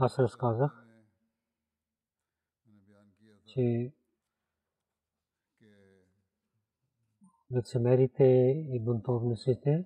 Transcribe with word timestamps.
аз 0.00 0.18
разказах, 0.18 0.86
че 3.46 3.92
лицемерите 7.52 8.24
и 8.72 8.80
бунтовниците, 8.80 9.84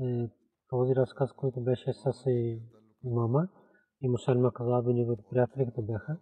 е, 0.00 0.28
този 0.68 0.96
разказ, 0.96 1.32
който 1.32 1.60
беше 1.60 1.92
с 1.92 2.12
имама 3.04 3.48
и 4.00 4.08
мусалма 4.08 4.52
каза 4.52 4.82
би 4.82 4.94
неговите 4.94 5.24
приятели, 5.30 5.66
като 5.66 5.82
бяха, 5.82 6.18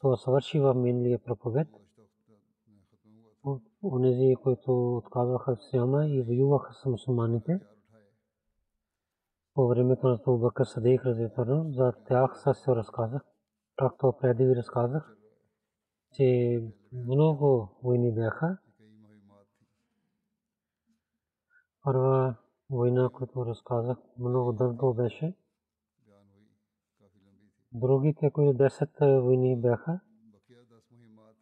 то 0.00 0.16
свърши 0.16 0.60
в 0.60 0.74
миналия 0.74 1.18
проповед. 1.18 1.68
Онези, 3.82 4.34
които 4.42 4.96
отказваха 4.96 5.52
Исляма 5.52 6.06
и 6.06 6.22
воюваха 6.22 6.74
с 6.74 6.86
мусулманите, 6.86 7.60
по 9.54 9.68
времето 9.68 10.08
на 10.08 10.14
Абу 10.14 10.38
Бакър 10.38 10.64
Садик 10.64 11.04
разитарно, 11.04 11.72
за 11.72 11.92
тях 12.08 12.42
също 12.42 12.76
разказах, 12.76 13.22
както 13.76 14.14
преди 14.20 14.44
ви 14.44 14.56
разказах, 14.56 15.16
че 16.12 16.62
много 16.92 17.68
войни 17.82 18.14
бяха. 18.14 18.58
Първа 21.84 22.34
война, 22.70 23.10
която 23.12 23.46
разказах, 23.46 23.98
много 24.18 24.52
дълго 24.52 24.94
беше. 24.94 25.36
Другите, 27.72 28.30
които 28.30 28.58
10 28.58 29.20
войни 29.20 29.60
бяха, 29.60 30.00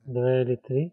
две 0.06 0.42
или 0.42 0.62
три, 0.62 0.92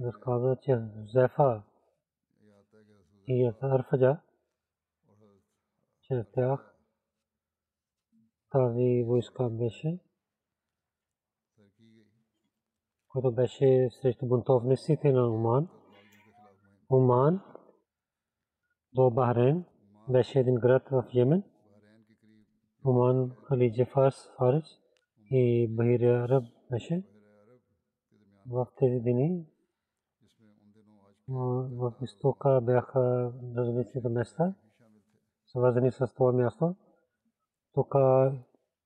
разказа, 0.00 0.56
че 0.62 0.80
Зефа 1.12 1.62
и 3.26 3.52
Арфаджа, 3.62 4.20
чрез 6.02 6.26
тях 6.32 6.72
тази 8.50 9.04
войска 9.06 9.48
беше, 9.50 9.98
която 13.08 13.32
беше 13.34 13.88
срещу 13.90 14.26
бунтовниците 14.26 15.12
на 15.12 15.28
Оман. 15.28 15.68
Оман 16.90 17.40
до 18.94 19.10
Бахрейн 19.10 19.64
беше 20.08 20.40
един 20.40 20.54
град 20.54 20.88
в 20.90 21.04
Йемен. 21.14 21.44
Оман 22.86 23.30
Халиджа 23.44 23.86
Фарс, 23.86 24.16
Фарис 24.38 24.64
и 25.30 25.68
Бахир 25.70 26.00
Араб 26.00 26.44
беше. 26.70 27.02
В 28.46 28.66
тези 28.78 29.00
дни 29.00 29.46
в 31.28 31.94
изтока 32.02 32.60
бяха 32.62 33.32
различните 33.56 34.08
места, 34.08 34.54
свързани 35.46 35.92
с 35.92 36.14
това 36.14 36.32
място. 36.32 36.74
Тук 37.74 37.94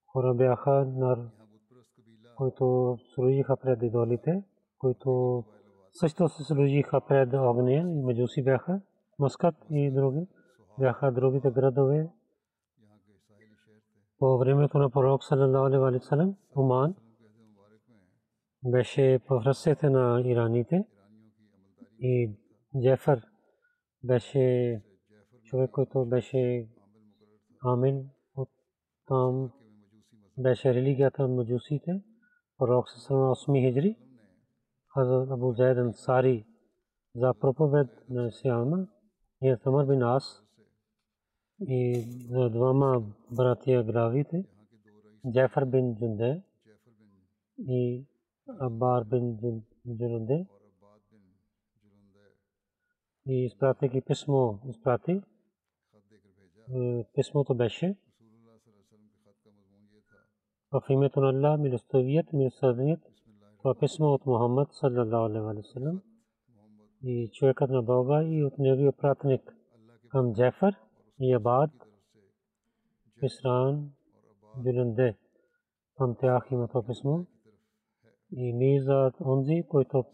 хора 0.07 0.35
бяха, 0.35 0.87
които 2.37 2.99
служиха 3.15 3.57
пред 3.57 3.83
идолите, 3.83 4.45
които 4.79 5.45
също 5.93 6.29
се 6.29 6.45
служиха 6.45 7.01
пред 7.01 7.35
огня 7.35 7.73
и 7.73 8.03
меджуси 8.03 8.43
бяха, 8.43 8.81
Маскат 9.19 9.55
и 9.71 9.91
други. 9.91 10.27
Бяха 10.79 11.13
другите 11.13 11.51
градове. 11.51 12.11
По 14.19 14.39
времето 14.39 14.79
на 14.79 14.91
пророк 14.91 15.25
саллалаху 15.25 15.71
и 22.01 22.31
Джефър 22.81 23.23
беше 24.05 24.83
човек, 25.45 25.71
който 25.71 26.05
беше 26.05 26.69
амин 27.65 28.09
от 28.37 28.49
там 29.07 29.53
беше 30.39 30.75
религията 30.75 31.23
на 31.23 31.29
маджусите. 31.29 32.03
Пророк 32.59 32.91
се 32.91 33.13
8 33.13 33.69
хиджри. 33.69 33.97
Хазрат 34.95 35.31
Абу 35.31 35.53
Зайд 35.53 35.79
Ансари 35.79 36.47
за 37.15 37.35
проповед 37.35 37.89
на 38.11 38.29
Исляма 38.29 38.87
и 39.43 39.57
Тамар 39.65 39.87
бин 39.87 40.03
Ас 40.03 40.43
и 41.61 42.05
за 42.31 42.51
двама 42.51 43.03
братия 43.31 43.85
гравите 43.85 44.45
Джефър 45.33 45.65
бин 45.65 45.95
Джунде 45.95 46.43
и 47.59 48.07
Абар 48.61 49.05
бин 49.05 49.39
Джунде 49.97 50.47
и 53.27 53.45
изпратих 53.45 54.05
писмо, 54.07 54.59
изпрати. 54.69 55.21
Писмото 57.15 57.55
беше 57.55 57.97
в 60.73 60.83
името 60.89 61.21
на 61.21 61.31
Аллах, 61.31 61.61
милостивият, 61.61 62.33
милосърдният, 62.33 63.01
това 63.59 63.75
писмо 63.75 64.07
от 64.07 64.27
Мухаммад, 64.27 64.69
саллалаху 64.73 65.17
алейхи 65.17 65.57
вассалам, 65.57 66.03
и 67.03 67.31
човекът 67.33 67.71
на 67.71 67.83
Бога 67.83 68.23
и 68.23 68.45
от 68.45 68.59
неговия 68.59 68.93
пратник 68.93 69.57
към 70.09 70.35
Джефър 70.35 70.77
и 71.21 71.35
Абад, 71.35 71.71
Исран, 73.23 73.91
Дюленде. 74.57 75.17
Към 75.97 76.17
тях 76.21 76.49
има 76.51 76.69
това 76.69 76.83
писмо. 76.87 77.19
И 78.33 78.53
ние 78.53 78.83
за 78.83 79.13
онзи, 79.21 79.65
който 79.69 80.05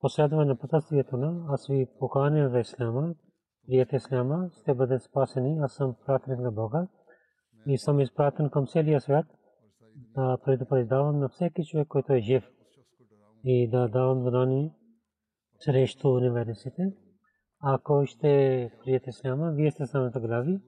последва 0.00 0.44
на 0.44 0.56
пътствието 0.56 1.16
на, 1.16 1.46
аз 1.48 1.66
ви 1.66 1.86
поканя 1.98 2.48
за 2.48 2.58
Исляма, 2.60 3.14
приятел 3.66 3.96
Исляма, 3.96 4.50
сте 4.52 4.74
бъдете 4.74 5.04
спасени, 5.04 5.58
аз 5.60 5.72
съм 5.72 5.94
пратеник 6.06 6.40
на 6.40 6.52
Бога 6.52 6.86
и 7.66 7.78
съм 7.78 8.00
изпратен 8.00 8.50
към 8.50 8.66
целия 8.66 9.00
свят 9.00 9.26
да 10.14 10.38
предупреждавам 10.44 11.18
на 11.18 11.28
всеки 11.28 11.64
човек, 11.64 11.88
който 11.88 12.12
е 12.12 12.20
жив 12.20 12.50
и 13.44 13.68
да 13.68 13.88
давам 13.88 14.22
знание 14.22 14.74
срещу 15.58 16.20
неверниците. 16.20 16.92
Ако 17.62 18.06
ще 18.06 18.72
приете 18.84 19.10
Исляма, 19.10 19.52
вие 19.52 19.70
сте 19.70 19.86
самите 19.86 20.20
глави. 20.20 20.60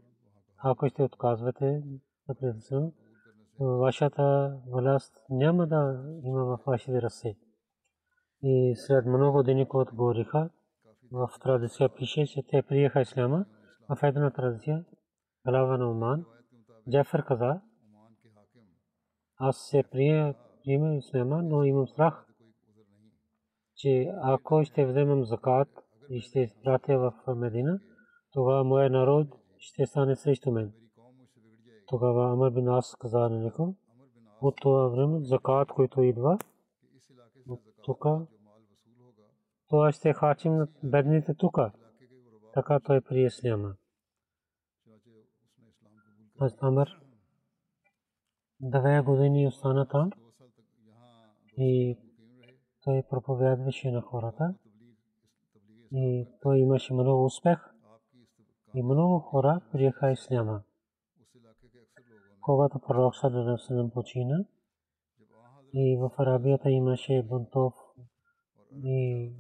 Ако 0.59 0.89
ще 0.89 1.03
отказвате 1.03 1.83
да 2.29 2.35
приете 2.35 2.59
Исляма, 2.59 2.91
вашата 3.61 4.57
власт 4.67 5.13
няма 5.31 5.67
да 5.67 6.05
има 6.25 6.45
в 6.45 6.59
вашите 6.67 7.03
ръце. 7.03 7.37
И 8.45 8.75
след 8.77 9.07
много 9.07 9.33
години, 9.33 9.69
когато 9.69 9.97
говориха, 9.97 10.51
в 11.13 11.31
традиция 11.43 11.89
пише, 11.89 12.27
че 12.27 12.43
те 12.43 12.63
приеха 12.63 13.01
исляма, 13.01 13.45
в 13.89 14.03
една 14.03 14.31
традиция, 14.31 14.85
глава 15.47 15.77
на 15.77 15.91
Оман, 15.91 16.25
Джафър 16.91 17.25
каза, 17.25 17.61
аз 19.37 19.57
се 19.57 19.83
прие, 19.91 20.35
приема 20.65 20.95
ислама, 20.95 21.43
но 21.43 21.65
имам 21.65 21.89
страх, 21.89 22.27
че 23.77 24.13
ако 24.23 24.65
ще 24.65 24.87
вземам 24.87 25.25
закат 25.25 25.69
и 26.11 26.21
ще 26.21 26.41
изпратя 26.41 26.99
в 26.99 27.35
Медина, 27.35 27.81
тогава 28.33 28.65
моя 28.65 28.91
народ 28.91 29.29
ще 29.59 29.87
стане 29.87 30.17
срещу 30.17 30.51
мен. 30.51 30.73
Тогава 31.87 32.33
Амар 32.33 32.51
бин 32.51 32.69
Ас 32.69 32.97
каза 33.01 33.19
на 33.19 33.39
него, 33.39 33.77
от 34.41 34.57
това 34.57 34.89
време 34.89 35.25
закат, 35.25 35.69
който 35.69 36.03
идва, 36.03 36.39
тук, 37.85 38.05
това 39.73 39.93
ще 39.93 40.13
хачим 40.13 40.57
на 40.57 40.69
бедните 40.85 41.35
тук. 41.35 41.59
Така 42.55 42.81
той 42.81 43.01
прие 43.01 43.27
исляма. 43.27 43.75
Амар 46.61 47.01
две 48.61 49.03
години 49.03 49.47
остана 49.47 49.89
там 49.89 50.11
и 51.59 51.99
той 52.85 53.03
проповядваше 53.11 53.91
на 53.91 54.01
хората 54.01 54.55
и 55.93 56.29
той 56.43 56.59
имаше 56.59 56.95
много 56.95 57.25
успех 57.25 57.59
и 58.75 58.83
много 58.83 59.19
хора 59.19 59.61
приеха 59.73 60.13
исляма. 60.13 60.63
Когато 62.41 62.79
пророк 62.79 63.17
Салалалаху 63.17 63.91
почина 63.91 64.45
и 65.73 65.97
в 65.97 66.11
Арабията 66.19 66.71
имаше 66.71 67.23
бунтов 67.23 67.75
и 68.85 69.33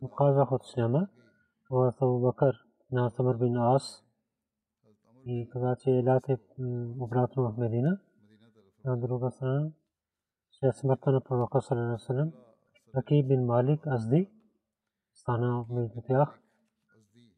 отказах 0.00 0.52
от 0.52 0.64
исляма, 0.64 1.08
това 1.68 1.92
Абу 2.00 2.20
Бакър 2.20 2.54
на 2.92 3.10
Самар 3.10 3.36
бин 3.36 3.56
Ас 3.56 4.04
и 5.26 5.48
каза, 5.52 5.76
че 5.80 5.90
елате 5.90 6.38
обратно 6.98 7.52
в 7.52 7.58
Медина. 7.58 8.00
На 8.84 8.96
друга 8.96 9.30
страна, 9.30 9.70
след 10.50 10.76
смъртта 10.76 11.12
на 11.12 11.20
пророка 11.20 11.62
Салалалаху 11.62 12.32
Раки 12.96 13.22
бин 13.28 13.44
Малик 13.44 13.86
Азди 13.86 14.30
стана 15.14 15.64
между 15.70 16.00
тях 16.08 16.40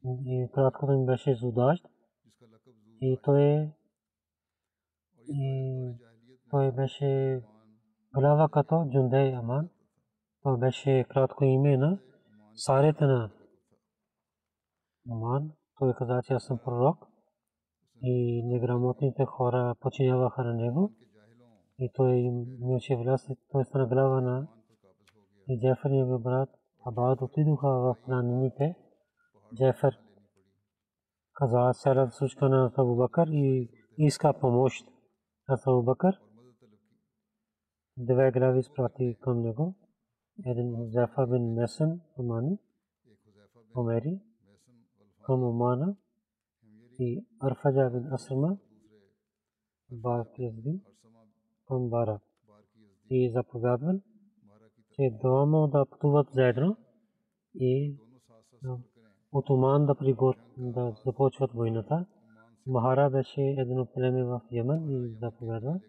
и 0.05 0.49
краткото 0.55 0.93
им 0.93 1.07
беше 1.07 1.35
Зудажд 1.35 1.85
и 3.01 3.19
той 3.25 3.73
и 5.29 5.93
той 6.51 6.73
беше 6.73 7.43
глава 8.15 8.49
като 8.49 8.87
Джундей 8.91 9.35
Аман. 9.35 9.69
Това 10.43 10.57
беше 10.57 11.05
кратко 11.09 11.45
име 11.45 11.77
на 11.77 11.99
царете 12.67 13.05
на 13.05 13.31
Аман. 15.11 15.51
Той 15.79 15.95
каза, 15.95 16.21
че 16.25 16.33
аз 16.33 16.45
съм 16.45 16.59
пророк 16.65 17.07
и 18.03 18.43
неграмотните 18.45 19.25
хора 19.25 19.75
починяваха 19.81 20.45
на 20.45 20.55
него 20.55 20.93
и 21.79 21.91
той 21.95 22.17
имаше 22.61 22.97
власт, 22.97 23.31
той 23.53 23.65
стана 23.65 23.87
глава 23.87 24.21
на 24.21 24.49
и 25.49 25.61
Джефър 25.61 25.91
неговия 25.91 26.19
брат 26.19 26.49
Абад 26.87 27.23
отидоха 27.23 27.69
в 27.69 27.97
планините. 28.05 28.75
Джефър 29.55 29.99
каза 31.35 31.71
сяда 31.73 32.11
случка 32.11 32.49
на 32.49 32.73
Абу 32.77 32.97
Бакър 32.97 33.29
и 33.31 33.71
иска 33.99 34.33
помощ 34.41 34.87
на 35.49 35.59
Абу 35.67 35.83
Бакър. 35.83 36.21
Две 37.97 38.31
глави 38.33 38.59
изпрати 38.59 39.17
към 39.21 39.43
него. 39.43 39.75
Един 40.46 40.76
Хузефа 40.76 41.26
бин 41.26 41.55
Месен 41.55 42.00
Умани, 42.19 42.58
Умери, 43.76 44.20
към 45.23 45.43
Умана 45.43 45.96
и 46.99 47.26
Арфаджа 47.40 47.90
бин 47.90 48.12
Асрма, 48.12 48.56
Баркизби, 49.90 50.81
към 51.69 51.90
Бара. 51.90 52.20
И 53.11 53.31
заповядвал, 53.31 54.00
че 54.93 55.19
двама 55.23 55.69
да 55.69 55.87
пътуват 55.87 56.29
заедно 56.35 56.76
и 57.55 57.96
от 59.32 59.50
Оман 59.50 59.87
да, 59.87 59.94
да 60.56 60.96
започват 61.06 61.52
войната. 61.52 62.06
Махара 62.67 63.11
беше 63.11 63.40
едно 63.40 63.87
племе 63.87 64.25
в 64.25 64.40
Йемен 64.52 64.90
и 64.90 65.19
заповядва, 65.20 65.81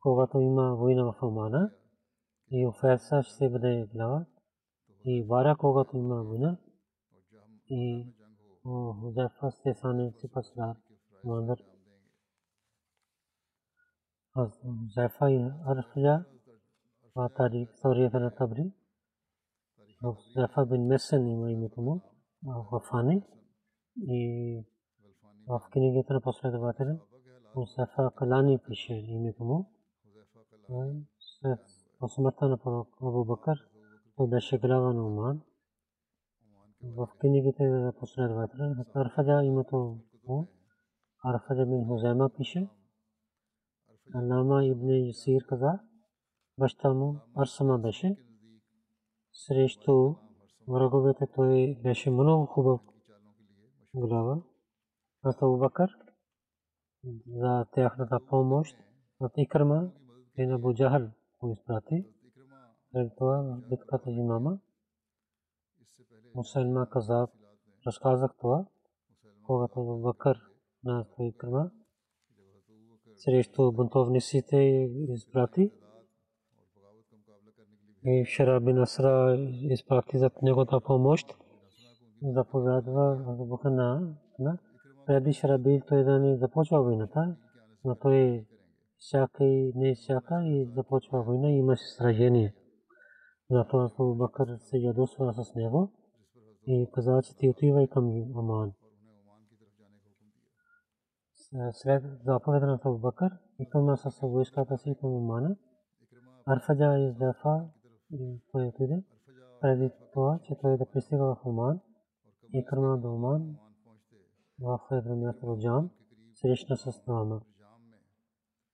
когато 0.00 0.40
има 0.40 0.74
война 0.74 1.04
в 1.04 1.22
Омана 1.22 1.70
и 2.56 2.66
Офеса 2.66 3.22
ще 3.22 3.48
бъде 3.48 3.88
глава 3.94 4.26
и 5.04 5.22
Вара, 5.22 5.56
когато 5.56 5.96
има 5.96 6.22
война 6.22 6.56
и 7.70 8.06
Хузефа 8.62 9.50
ще 9.50 9.74
стане 9.74 10.12
сипаслар, 10.12 10.76
командър. 11.20 11.64
Хузефа 14.34 15.30
и 15.30 15.50
Арфля 15.66 16.24
тарих 17.36 17.68
историята 17.74 18.20
на 18.20 18.34
Табри. 18.34 18.72
Зафа 20.36 20.66
бин 20.66 20.86
Месен 20.86 21.28
има 21.28 21.52
името 21.52 21.82
му 21.82 22.02
в 22.42 22.80
Фани 22.90 23.22
и 24.08 24.62
в 25.46 25.60
книгата 25.72 26.14
на 26.14 26.20
последователя 26.20 26.98
Мусафа 27.56 28.10
Калани 28.16 28.58
пише 28.58 28.94
името 28.94 29.44
му. 29.44 29.70
По 30.66 30.98
смъртта 32.08 32.48
на 32.48 32.58
пророк 32.58 32.88
Абу 33.02 33.24
Бакър 33.24 33.58
беше 34.20 34.58
глава 34.58 34.92
на 34.92 35.06
Оман. 35.06 35.42
В 36.82 37.08
книгите 37.18 37.62
на 37.62 37.92
последователя 37.92 38.84
Арфаджа 38.94 39.44
името 39.44 39.98
му 40.28 40.48
Арфаджа 41.24 41.66
бин 41.66 41.86
Хузайма 41.86 42.30
пише. 42.36 42.68
Алама 44.14 44.64
ибн 44.64 45.06
Юсир 45.06 45.46
каза, 45.46 45.80
баща 46.58 46.94
му 46.94 47.20
Арсама 47.36 47.78
беше. 47.78 48.16
Срещу 49.32 50.14
враговете 50.68 51.26
той 51.34 51.80
беше 51.82 52.10
много 52.10 52.46
хубав 52.46 52.80
глава. 53.94 54.42
Аз 55.22 55.36
Бакър 55.40 55.90
за 57.26 57.66
тяхната 57.72 58.20
помощ 58.28 58.76
от 59.20 59.32
Икрама 59.36 59.90
и 60.38 60.46
на 60.46 60.58
Буджахал 60.58 61.10
го 61.44 61.50
изпрати. 61.50 62.04
След 62.90 63.16
това 63.16 63.58
битката 63.70 64.10
имама 64.10 64.58
Мусайма 66.34 66.88
каза, 66.90 67.26
разказах 67.86 68.30
това, 68.38 68.66
когато 69.46 70.00
Бакър 70.02 70.40
на 70.84 71.06
Икрама 71.20 71.70
срещу 73.16 73.72
бунтовниците 73.72 74.56
изпрати. 75.08 75.70
И 78.04 78.24
вчера 78.26 78.60
бин 78.60 78.78
Асра 78.78 79.36
изпрати 79.50 80.18
за 80.18 80.30
неговата 80.42 80.80
помощ. 80.80 81.26
Заповядва 82.22 83.24
Азбуха 83.28 83.70
на 83.70 84.14
преди 85.06 85.32
Шарабил 85.32 85.80
той 85.88 86.04
да 86.04 86.18
не 86.18 86.36
започва 86.36 86.82
войната, 86.82 87.36
но 87.84 87.94
той 87.94 88.46
всяка 89.04 89.44
и 89.44 89.72
не 89.76 89.94
всяка 89.94 90.42
и 90.44 90.64
започва 90.64 91.22
война 91.22 91.50
и 91.50 91.58
имаше 91.58 91.84
сражение. 91.84 92.54
Затова 93.50 93.90
Абу 93.94 94.14
Бакър 94.14 94.56
се 94.58 94.78
ядосва 94.78 95.34
с 95.34 95.54
него 95.54 95.92
и 96.66 96.88
каза, 96.92 97.22
че 97.22 97.36
ти 97.36 97.48
отивай 97.48 97.86
към 97.86 98.08
Оман. 98.38 98.72
След 101.72 102.02
заповеда 102.24 102.66
на 102.66 102.80
Абу 102.84 102.98
Бакър, 102.98 103.32
и 103.58 103.68
към 103.68 103.96
с 103.96 104.20
войската 104.22 104.78
си 104.78 104.96
към 105.00 105.14
Омана, 105.14 105.56
Арфаджа 106.46 106.98
и 106.98 107.12
Зафа 107.12 107.68
той 108.52 108.66
отиде. 108.66 109.02
Преди 109.60 109.90
това, 110.12 110.38
че 110.42 110.54
той 110.60 110.76
да 110.76 110.86
пристига 110.86 111.24
в 111.24 111.46
Оман, 111.46 111.80
и 112.52 112.64
кърма 112.64 112.98
до 112.98 113.14
Оман, 113.14 113.56
в 114.60 114.80
едно 114.90 115.16
място 115.16 115.46
в 115.46 115.58
Джам, 115.58 115.90
срещна 116.34 116.76
с 116.76 117.02
двама. 117.04 117.40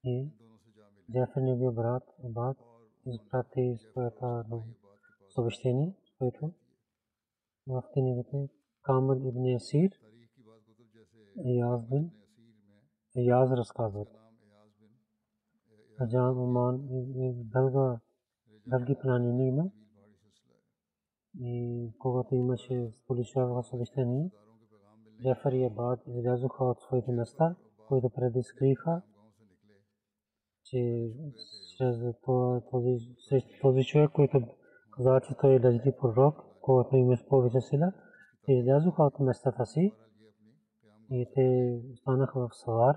И 0.04 0.28
Джафер 1.12 1.40
неговия 1.40 1.72
брат 1.72 2.02
Абад 2.24 2.56
изпрати 3.06 3.76
своята 3.78 4.44
съобщение, 5.34 5.94
което 6.18 6.52
в 7.66 7.82
книгите 7.92 8.48
Камал 8.82 9.16
ибн 9.16 9.44
Ясир 9.44 9.90
и 11.44 11.60
аз 11.60 11.86
бин 11.86 12.10
и 13.16 13.30
аз 13.30 13.50
разказват. 13.50 14.08
Аджан 16.02 16.38
Оман 16.38 16.88
и 17.16 17.32
дълга 17.34 18.00
дълги 18.66 18.96
планини 19.02 19.48
има. 19.48 19.70
И 21.40 21.88
когато 21.98 22.34
имаше 22.34 22.92
получава 23.06 23.62
съвещание, 23.62 24.30
Джафар 25.22 25.52
и 25.52 25.64
Абад 25.64 26.00
излязоха 26.06 26.64
от 26.64 26.80
своите 26.80 27.12
места, 27.12 27.56
които 27.88 28.10
преди 28.10 28.42
скриха, 28.42 29.02
че 30.70 31.12
този 33.62 33.84
човек, 33.84 34.10
който 34.12 34.40
каза, 34.90 35.20
че 35.28 35.34
той 35.40 35.54
е 35.54 35.60
лъжди 35.64 35.92
пророк, 36.00 36.44
когато 36.60 36.96
има 36.96 37.16
повече 37.28 37.60
сила, 37.60 37.92
те 38.46 38.52
излязоха 38.52 39.02
от 39.02 39.20
местата 39.20 39.66
си. 39.66 39.92
И 41.10 41.26
те 41.34 41.78
останаха 41.92 42.40
в 42.40 42.48
Савар 42.52 42.96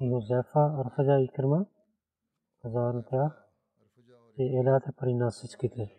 и 0.00 0.06
Йозефа, 0.06 0.84
Арфаджа 0.84 1.20
и 1.20 1.28
Кърма 1.28 1.66
каза 2.62 2.80
на 2.80 3.04
тях, 3.04 3.48
че 4.36 4.42
елате 4.42 4.92
при 4.96 5.14
нас 5.14 5.34
всичките. 5.34 5.96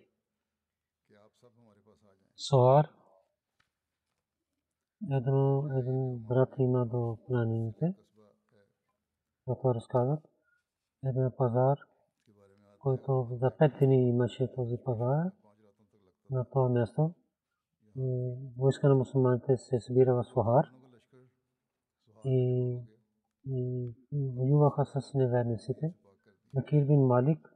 Едно, 5.12 5.70
един 5.78 6.20
брат 6.20 6.50
има 6.58 6.86
до 6.86 7.18
планините, 7.28 7.96
това 9.46 9.75
разказват. 9.75 10.35
Един 11.04 11.32
пазар, 11.38 11.78
който 12.80 13.28
за 13.32 13.52
пет 13.58 13.72
дни 13.82 14.10
имаше 14.10 14.54
този 14.56 14.78
пазар 14.78 15.32
на 16.30 16.46
това 16.46 16.70
място. 16.70 17.14
Войска 18.58 18.90
на 18.90 18.96
мусулманите 18.96 19.58
се 19.58 19.80
събира 19.80 20.16
в 20.16 20.24
Сухар 20.24 20.66
и, 22.25 22.80
и 23.46 23.94
воюваха 24.36 24.86
с 24.86 25.14
неверниците. 25.14 25.94
Бакир 26.54 26.86
бин 26.86 27.02
Малик, 27.02 27.56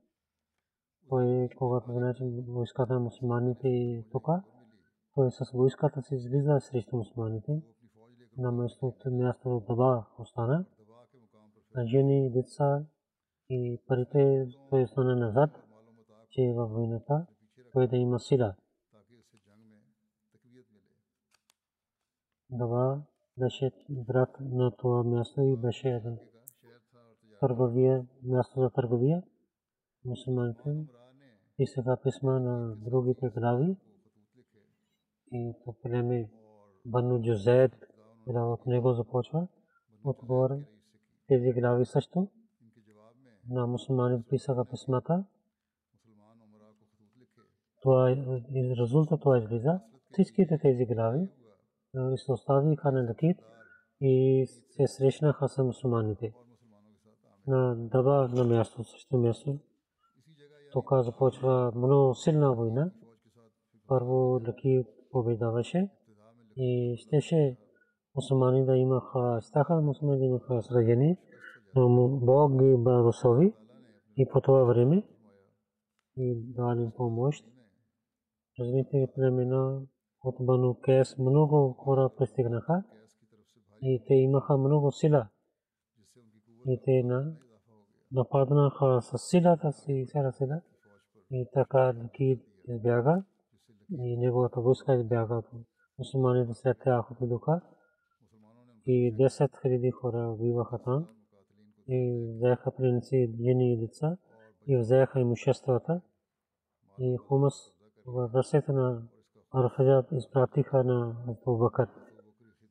той 1.10 1.50
когато 1.58 1.92
знае, 1.92 2.14
че 2.14 2.24
войската 2.48 2.94
на 2.94 3.00
мусулманите 3.00 3.68
е 3.68 4.04
тук, 4.12 4.28
той 5.16 5.32
с 5.32 5.52
войската 5.54 6.02
си 6.02 6.16
излиза 6.16 6.60
срещу 6.60 6.98
мусулманите. 6.98 7.62
На 8.38 8.52
мястото 8.52 9.12
място 9.12 9.64
Даба 9.68 10.06
остана. 10.20 10.66
Жени, 11.86 12.32
деца 12.32 12.86
и 13.50 13.82
парите 13.88 14.48
той 14.70 14.84
остана 14.84 15.16
назад, 15.16 15.50
че 16.30 16.42
е 16.42 16.54
във 16.54 16.72
войната 16.72 17.26
той 17.74 17.88
да 17.88 17.98
има 17.98 18.20
сила. 18.20 18.56
Даба 22.50 23.02
беше 23.38 23.72
брат 23.90 24.30
на 24.40 24.72
това 24.72 25.04
място 25.04 25.42
и 25.42 25.58
беше 25.58 25.90
един 25.90 26.18
търговия, 27.40 28.06
място 28.24 28.60
за 28.60 28.70
търговия. 28.70 29.24
Мусулманите 30.06 30.86
писаха 31.58 31.98
писма 32.04 32.40
на 32.40 32.76
другите 32.76 33.30
глави 33.30 33.76
и 35.32 35.54
то 35.66 35.76
племе 35.84 36.30
Бану 36.86 37.22
Джузейд 37.22 37.72
от 38.28 38.66
него 38.66 38.94
започва. 38.94 39.48
Отгоре 40.04 40.60
тези 41.28 41.52
глави 41.52 41.86
също 41.86 42.28
на 43.50 43.68
мусулмани 43.68 44.24
писаха 44.30 44.66
писмата. 44.66 45.26
Това 47.82 48.16
резултат 48.80 49.22
това 49.22 49.38
излиза. 49.38 49.80
Всичките 50.12 50.60
тези 50.62 50.86
глави 50.86 51.30
се 52.16 52.32
оставиха 52.32 52.92
на 52.92 53.08
Лакит 53.10 53.38
и 54.02 54.46
се 54.70 54.88
срещнаха 54.88 55.50
с 55.50 55.64
мусулманите. 55.64 56.34
На 57.48 57.76
Даба 57.76 58.28
на 58.34 58.44
място, 58.44 58.84
също 58.84 59.18
място. 59.18 59.60
Тук 60.72 60.90
започва 60.94 61.72
много 61.76 62.16
силна 62.16 62.54
война. 62.54 62.92
Първо 63.88 64.42
Лакит 64.48 64.88
победаваше 65.12 65.90
и 66.56 66.98
щеше 66.98 67.58
мусулмани 68.16 68.66
да 68.66 68.78
имаха, 68.78 69.40
стаха 69.42 69.82
мусулмани 69.82 70.20
да 70.20 70.26
имаха 70.26 70.62
сражение, 70.62 71.18
но 71.18 71.39
Бог 71.76 72.52
ги 72.52 72.76
благослови 72.78 73.54
и 74.18 74.28
по 74.32 74.42
това 74.42 74.64
време 74.64 75.04
и 76.18 76.54
дали 76.56 76.92
помощ. 76.98 77.46
Разните 78.60 79.08
племена 79.16 79.82
от 80.24 80.36
Бану 80.40 80.80
Кес 80.86 81.18
много 81.18 81.74
хора 81.74 82.10
пристигнаха 82.18 82.84
и 83.82 84.04
те 84.08 84.14
имаха 84.14 84.58
много 84.58 84.92
сила. 84.92 85.28
И 86.68 86.82
те 86.86 87.04
на 87.04 87.34
нападнаха 88.12 89.02
с 89.02 89.18
силата 89.18 89.72
си, 89.72 90.06
сера 90.12 90.32
сила. 90.32 90.62
И 91.32 91.48
така 91.54 91.94
Лакид 92.04 92.42
избяга 92.68 93.24
и 93.92 94.18
неговата 94.18 94.62
войска 94.62 94.96
избяга. 94.96 95.44
Мусулманите 96.00 96.54
след 96.54 96.78
тях 96.84 97.12
отидоха 97.12 97.62
и 98.86 99.18
10 99.18 99.62
хиляди 99.62 99.92
хора 99.92 100.32
убиваха 100.32 100.80
там 100.84 101.08
и 101.90 102.32
взеха 102.36 102.72
принци 102.72 103.36
жени 103.42 103.74
и 103.74 103.78
деца 103.78 104.18
и 104.68 104.78
взеха 104.78 105.20
имуществата 105.20 106.02
и 107.00 107.18
хумас 107.18 107.74
в 108.06 108.32
ръцете 108.36 108.72
на 108.72 109.02
Арфаджат 109.52 110.12
изпратиха 110.12 110.84
на 110.84 111.16
Абу 111.28 111.58
Бакър. 111.58 111.88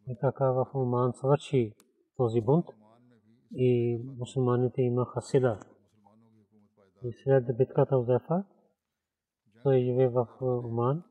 И 0.08 0.16
така 0.20 0.52
в 0.52 0.66
Оман 0.74 1.12
свърши 1.12 1.72
този 2.16 2.40
бунт 2.40 2.66
и 3.54 4.00
мусулманите 4.18 4.82
имаха 4.82 5.22
сила. 5.22 5.58
И 7.04 7.12
след 7.12 7.56
битката 7.56 7.98
в 7.98 8.04
Зефа, 8.04 8.44
той 9.62 9.80
живе 9.80 10.08
в 10.08 10.28
Оман 10.40 11.02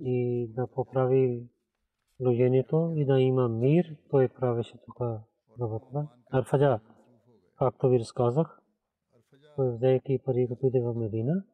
и 0.00 0.48
да 0.56 0.66
поправи 0.66 1.48
положението 2.18 2.92
и 2.96 3.04
да 3.04 3.20
има 3.20 3.48
мир, 3.48 3.96
той 4.10 4.28
правеше 4.28 4.78
тук 4.86 5.00
работата. 5.60 6.08
Арфаджа, 6.30 6.80
както 7.58 7.88
ви 7.88 7.98
разказах, 7.98 8.60
той 9.56 9.72
взеки 9.72 10.18
пари, 10.24 10.48
като 10.48 10.66
иде 10.66 10.80
в 10.80 10.94
Медина, 10.94 11.44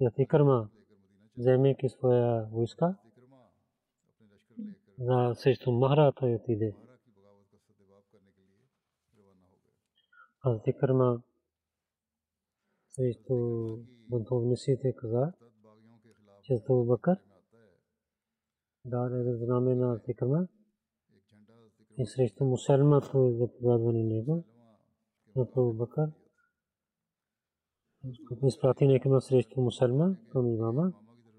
и 0.00 0.06
Атикърма 0.06 0.68
вземайки 1.36 1.88
своя 1.88 2.48
войска, 2.52 2.96
за 4.98 5.34
срещу 5.34 5.72
Махра 5.72 6.12
той 6.12 6.34
отиде. 6.34 6.74
Аз 10.40 10.62
Дикърма 10.62 11.22
срещу 12.90 13.34
бунтовниците 14.08 14.92
каза, 14.96 15.32
че 16.42 16.54
Абу 16.54 16.84
Бакър 16.84 17.18
даде 18.84 19.36
знаме 19.36 19.74
на 19.74 20.00
Дикърма 20.06 20.48
и 21.98 22.06
срещу 22.06 22.44
Мусалма 22.44 23.00
той 23.00 23.32
заповядва 23.32 23.92
на 23.92 24.04
него, 24.04 24.44
Абу 25.36 25.72
Бакър 25.72 26.10
изпрати 28.46 28.86
некъм 28.86 29.20
срещу 29.20 29.60
Мусалма 29.60 30.16
към 30.32 30.46
имама, 30.46 30.92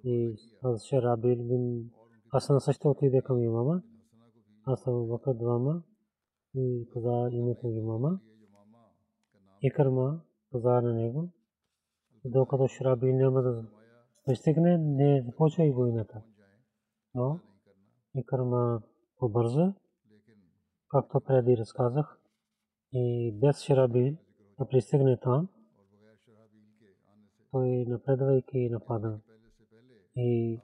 и 0.03 0.35
аз 0.63 0.83
Шарабил 0.83 1.43
бин 1.43 1.91
Хасан 2.31 2.59
също 2.59 2.89
отиде 2.89 3.21
към 3.21 3.43
имама. 3.43 3.81
Аз 4.65 4.87
Абу 4.87 5.07
Бакър 5.07 5.33
двама 5.33 5.83
и 6.55 6.87
каза 6.93 7.29
името 7.31 7.67
имама. 7.67 8.19
Икърма 9.61 10.21
каза 10.51 10.81
на 10.81 10.93
него, 10.93 11.29
докато 12.25 12.67
Шарабил 12.67 13.15
няма 13.15 13.41
да 13.41 13.65
пристигне, 14.25 14.77
не 14.77 15.21
започва 15.25 15.65
и 15.65 15.71
войната. 15.71 16.21
Но 17.15 17.39
Икърма 18.15 18.81
побърза, 19.17 19.73
както 20.89 21.21
преди 21.21 21.57
разказах, 21.57 22.18
и 22.93 23.31
без 23.41 23.61
Шарабил 23.61 24.17
да 24.59 24.67
пристигне 24.67 25.17
там, 25.17 25.47
той 27.51 27.85
напредвайки 27.87 28.69
напада. 28.69 29.19
И 30.15 30.59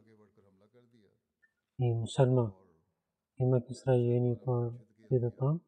и 1.79 1.93
мусалма 1.93 2.51
имайки 3.39 3.73
сражение 3.73 4.39
по 4.45 4.71
иде 5.11 5.31
там. 5.39 5.59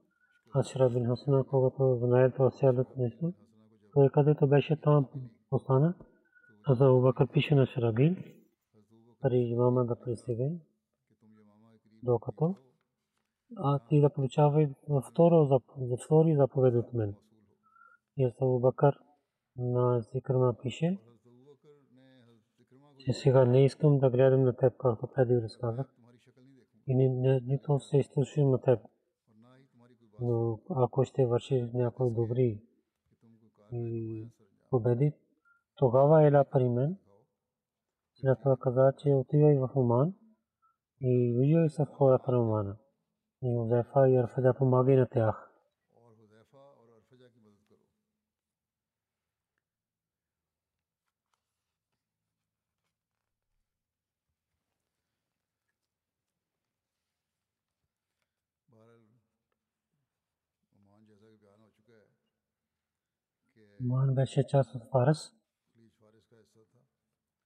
Ашра 0.55 0.89
бин 0.89 1.05
Хасана, 1.05 1.43
когато 1.43 1.95
знае 1.95 2.31
това 2.31 2.51
цялото 2.51 2.91
нещо, 2.97 3.33
той 3.93 4.09
където 4.09 4.47
беше 4.47 4.81
там 4.81 5.07
остана, 5.51 5.95
аз 6.63 6.81
Абу 6.81 7.01
Бакър 7.01 7.31
пише 7.31 7.55
на 7.55 7.65
Шарабин, 7.65 8.23
пари 9.21 9.37
имама 9.37 9.85
да 9.85 9.99
пристига, 9.99 10.49
докато 12.03 12.55
а 13.55 13.79
ти 13.89 14.01
да 14.01 14.09
получавай 14.09 14.69
второ 15.11 15.45
за 15.77 15.97
втори 16.05 16.35
заповед 16.35 16.75
от 16.75 16.93
мен. 16.93 17.15
И 18.17 18.31
Абу 18.41 18.59
Бакър 18.59 18.99
на 19.57 20.01
зикърма 20.13 20.55
пише, 20.61 20.99
че 22.99 23.13
сега 23.13 23.45
не 23.45 23.65
искам 23.65 23.99
да 23.99 24.09
гледам 24.09 24.43
на 24.43 24.55
теб, 24.55 24.73
както 24.77 25.07
преди 25.15 25.41
разказах. 25.41 25.93
И 26.87 26.95
нито 27.45 27.79
се 27.79 27.97
изслушам 27.97 28.51
на 28.51 28.61
теб. 28.61 28.79
Но 30.21 30.59
ако 30.69 31.05
ще 31.05 31.25
вършиш 31.25 31.63
някой 31.73 32.11
добри 32.11 32.61
и 33.71 34.27
победи, 34.69 35.13
тогава 35.75 36.27
ела 36.27 36.45
при 36.51 36.69
мен. 36.69 36.97
След 38.15 38.37
това 38.43 38.57
каза, 38.59 38.93
че 38.97 39.13
отивай 39.13 39.57
в 39.57 39.69
Оман 39.75 40.13
и 41.01 41.35
виждай 41.37 41.69
с 41.69 41.85
хората 41.85 42.31
на 42.31 42.41
Омана 42.41 42.77
и 43.43 43.55
Хузайфа 43.55 44.09
и 44.09 44.17
Арфаджа 44.17 44.53
помагай 44.53 44.95
на 44.95 45.07
тях. 45.07 45.47
Ман 63.79 64.15
беше 64.15 64.47
част 64.47 64.75
от 64.75 64.83
Фарс. 64.91 65.17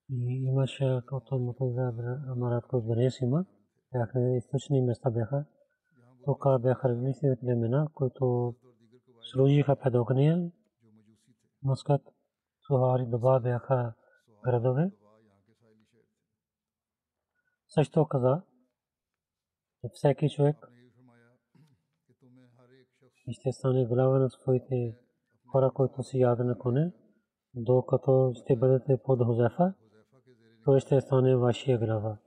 И 0.09 0.43
имаше, 0.47 1.01
като 1.05 1.39
Мухаза 1.39 1.93
Амарат 2.27 2.67
Козбарес 2.67 3.21
има, 3.21 3.45
тяхни 3.91 4.37
източни 4.37 4.81
места 4.81 5.09
бяха. 5.09 5.45
тук 6.25 6.61
бяха 6.61 6.89
различни 6.89 7.35
племена, 7.41 7.87
които 7.93 8.55
служиха 9.31 9.75
пред 9.75 9.95
огния. 9.95 10.51
Мускат, 11.63 12.01
Сухари, 12.67 13.05
Дуба 13.05 13.39
бяха 13.43 13.93
градове. 14.43 14.91
Също 17.67 18.07
каза, 18.07 18.41
че 19.81 19.89
всеки 19.93 20.29
човек 20.29 20.71
ще 23.31 23.51
стане 23.51 23.85
глава 23.85 24.19
на 24.19 24.29
своите 24.29 24.97
хора, 25.51 25.71
които 25.73 26.03
си 26.03 26.19
яда 26.19 26.43
на 26.43 26.57
коне, 26.57 26.91
докато 27.53 28.31
ще 28.35 28.55
бъдете 28.55 28.97
под 29.03 29.25
Хозефа, 29.25 29.73
той 30.65 30.79
ще 30.79 31.01
стане 31.01 31.35
вашия 31.35 31.77
глава. 31.77 32.17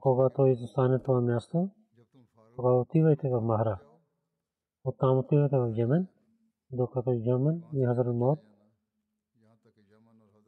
Когато 0.00 0.46
изостане 0.46 0.98
това 0.98 1.20
място, 1.20 1.70
тогава 2.56 2.80
отивайте 2.80 3.28
в 3.28 3.40
Махра. 3.40 3.80
Оттам 4.84 5.18
отивайте 5.18 5.58
в 5.58 5.68
Йемен, 5.76 6.08
докато 6.70 7.12
Йемен 7.12 7.62
и 7.72 7.84
Хазар 7.84 8.12
Мот, 8.12 8.40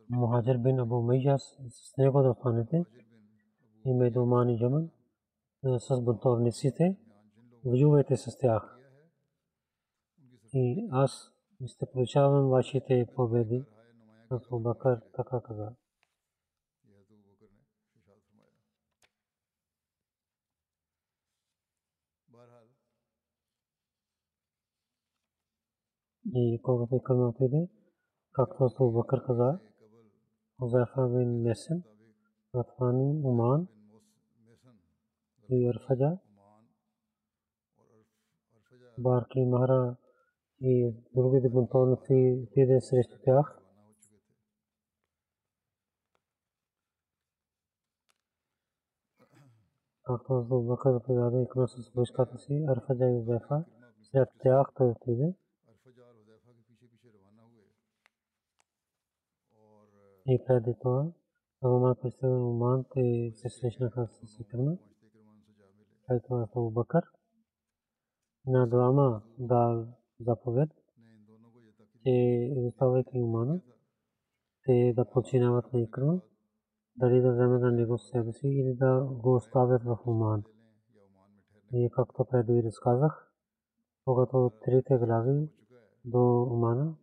Мухаджир 0.09 0.59
бин 0.59 0.81
Абу 0.81 1.03
Мейджа 1.03 1.39
с 1.39 1.97
него 1.97 2.23
да 2.23 2.31
останете 2.31 2.85
и 3.85 3.93
Медумани 3.93 4.59
Йемен 4.61 4.91
с 5.65 6.01
бунтовниците, 6.01 6.97
воювайте 7.65 8.17
с 8.17 8.39
тях. 8.39 8.79
И 10.53 10.89
аз 10.93 11.31
ще 11.67 11.87
получавам 11.87 12.49
вашите 12.49 13.07
победи. 13.17 13.65
Абу 14.31 14.59
Бакар 14.59 15.01
така 15.17 15.41
каза. 15.41 15.77
И 26.37 26.61
кога 26.63 26.87
се 26.87 27.01
към 27.05 27.29
отиде, 27.29 27.69
както 28.33 28.69
с 28.69 28.75
Бакър 28.93 29.27
каза, 29.27 29.59
Хузайфа 30.59 31.09
бин 31.09 31.43
Месен, 31.43 31.83
Ратвани, 32.55 33.21
Уман 33.25 33.69
и 35.51 35.69
Арфаджа, 35.69 36.19
Барки 38.99 39.45
Махара 39.45 39.97
и 40.61 40.95
другите 41.15 41.49
бунтовници 41.49 42.47
отиде 42.49 42.81
срещу 42.81 43.19
тях. 43.25 43.59
Както 50.03 50.43
с 50.43 50.49
Бакър 50.49 51.03
каза, 51.07 51.43
и 51.43 51.49
към 51.49 51.69
с 51.69 51.91
войската 51.91 52.39
си, 52.39 52.65
Арфаджа 52.69 53.11
и 53.11 53.21
Хузайфа, 53.21 53.65
след 54.03 54.29
тях 54.43 54.67
той 54.77 54.91
отиде. 54.91 55.35
и 60.27 60.45
преди 60.47 60.75
това 60.83 61.13
Абума 61.63 61.97
пристигна 62.03 62.49
Оман 62.49 62.85
и 62.97 63.33
се 63.35 63.49
срещнаха 63.49 64.07
с 64.07 64.27
Сикрима. 64.27 64.77
След 66.07 66.23
това 66.23 66.47
с 66.47 66.71
Бакър. 66.71 67.05
На 68.47 68.67
двама 68.67 69.23
дал 69.39 69.87
заповед, 70.21 70.71
че 72.03 72.11
изоставяйки 72.57 73.19
Омана, 73.19 73.61
те 74.65 74.93
да 74.97 75.11
починават 75.11 75.73
на 75.73 75.81
Икрима, 75.81 76.21
дали 76.97 77.21
да 77.21 77.33
вземат 77.33 77.63
на 77.63 77.73
него 77.73 77.99
себе 77.99 78.33
си 78.33 78.49
или 78.49 78.75
да 78.75 79.05
го 79.05 79.35
оставят 79.35 79.83
в 79.83 79.99
Оман. 80.07 80.43
И 81.73 81.91
както 81.93 82.25
преди 82.25 82.63
разказах, 82.63 83.33
когато 84.05 84.53
трите 84.65 84.99
глави 84.99 85.49
до 86.05 86.43
Омана, 86.43 86.97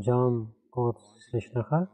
Джам, 0.00 0.52
когато 0.70 1.00
се 1.00 1.30
срещнаха, 1.30 1.88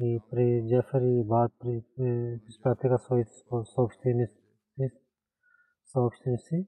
и 0.00 0.20
при 0.30 0.64
Джефър 0.68 1.00
и 1.00 1.24
Бад 1.24 1.52
при 1.60 1.84
е, 2.04 2.40
изпратиха 2.48 2.98
своите 2.98 3.30
съобщеници, 3.74 4.34
съобщеници 5.84 6.66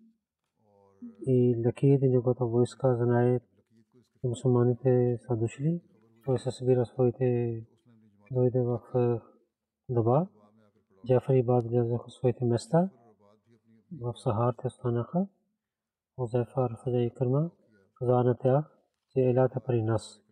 и 1.27 1.63
Лакид 1.67 2.03
и 2.03 2.09
неговата 2.09 2.45
войска 2.45 2.97
знае, 2.97 3.41
че 4.21 4.29
мусулманите 4.29 5.19
са 5.27 5.37
дошли. 5.37 5.83
Той 6.25 6.39
се 6.39 6.51
събира 6.51 6.87
своите 6.87 7.61
дойде 8.31 8.63
в 8.63 8.81
е, 8.95 9.21
Даба. 9.89 10.29
Джефър 11.07 11.35
и 11.35 11.43
Бад 11.43 11.65
влязаха 11.67 12.05
в 12.09 12.13
своите 12.13 12.45
места. 12.45 12.91
В 14.01 14.15
Сахар 14.17 14.55
те 14.63 14.67
останаха. 14.67 15.27
Хузайфа, 16.17 16.61
Арфаджа 16.71 16.99
и 16.99 17.15
Кърма 17.15 17.51
каза 17.95 18.13
на 18.13 18.37
тях, 18.39 18.79
че 19.13 19.21
елята 19.21 19.61
при 19.61 19.83
нас. 19.83 20.23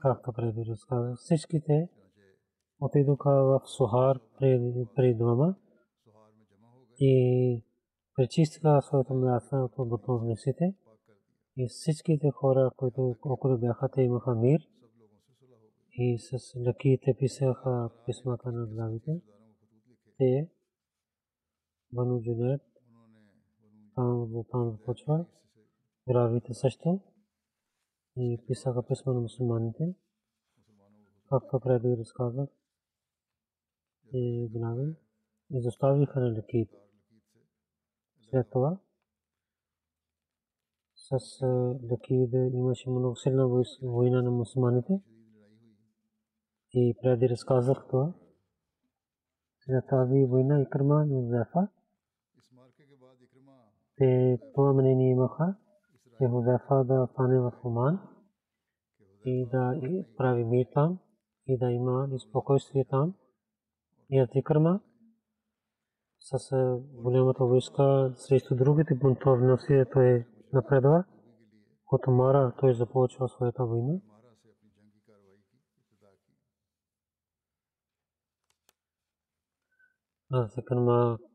както 0.00 0.32
преди 0.32 0.64
разказах. 0.70 1.18
Всичките 1.18 1.88
отидоха 2.80 3.30
в 3.30 3.60
Сухар 3.64 4.20
при 4.96 5.14
дома 5.14 5.54
и 6.98 7.64
пречистиха 8.16 8.82
своята 8.82 9.14
млясна 9.14 9.64
от 9.64 9.88
бутовниците. 9.88 10.74
И 11.56 11.68
всичките 11.68 12.30
хора, 12.30 12.70
които 12.76 13.16
около 13.24 13.58
бяха, 13.58 13.88
те 13.88 14.02
имаха 14.02 14.34
мир. 14.34 14.60
И 15.92 16.18
с 16.18 16.54
лъките 16.66 17.14
писаха 17.18 17.90
писмата 18.06 18.52
на 18.52 18.66
главите. 18.66 19.20
Те, 20.18 20.48
Бану 21.92 22.22
Джунет, 22.22 22.62
там, 23.94 24.44
там. 24.50 25.26
Главите 26.08 26.54
също. 26.54 27.00
и 28.16 28.44
писаха 28.46 28.82
письма 28.82 29.12
на 29.12 29.20
мусулманите. 29.20 29.94
Както 31.28 31.60
преди 31.60 31.96
разказах, 31.96 32.48
и 34.12 34.48
гнави, 34.52 34.94
и 35.50 35.60
заставиха 35.60 36.20
на 36.20 36.32
лекит. 36.32 36.70
След 38.30 38.50
това, 38.50 38.78
с 40.94 41.18
лекит 41.90 42.32
имаше 42.32 42.90
много 42.90 43.16
силна 43.16 43.62
война 43.82 44.22
на 44.22 44.30
мусулманите. 44.30 45.00
И 46.72 46.94
преди 47.02 47.28
разказах 47.28 47.86
това, 47.88 48.14
След 49.64 49.86
тази 49.86 50.24
война 50.24 50.60
и 50.60 50.70
кърма 50.70 51.04
на 51.06 51.22
Зефа. 51.22 51.68
Те 53.96 54.38
това 54.54 54.72
мнение 54.72 55.10
имаха, 55.10 55.54
е 56.20 56.28
Хузайфа 56.28 56.84
да 56.84 57.08
стане 57.12 57.40
мусулман 57.40 58.00
и 59.24 59.48
да 59.52 59.80
прави 60.16 60.44
мир 60.44 60.66
там 60.74 60.98
и 61.46 61.58
да 61.58 61.70
има 61.70 62.08
спокойствие 62.18 62.84
там 62.84 63.14
и 64.10 64.18
атикърма 64.18 64.80
с 66.20 66.52
е, 66.52 66.80
голямата 67.02 67.44
войска 67.44 68.12
срещу 68.16 68.56
другите 68.56 68.94
бунтовници 68.94 69.84
той 69.92 70.08
е 70.08 70.26
напредва. 70.52 71.04
От 71.92 72.06
Мара 72.06 72.54
той 72.60 72.70
е 72.70 72.74
започва 72.74 73.28
своята 73.28 73.64
война. 73.64 74.00
Аз 80.32 80.58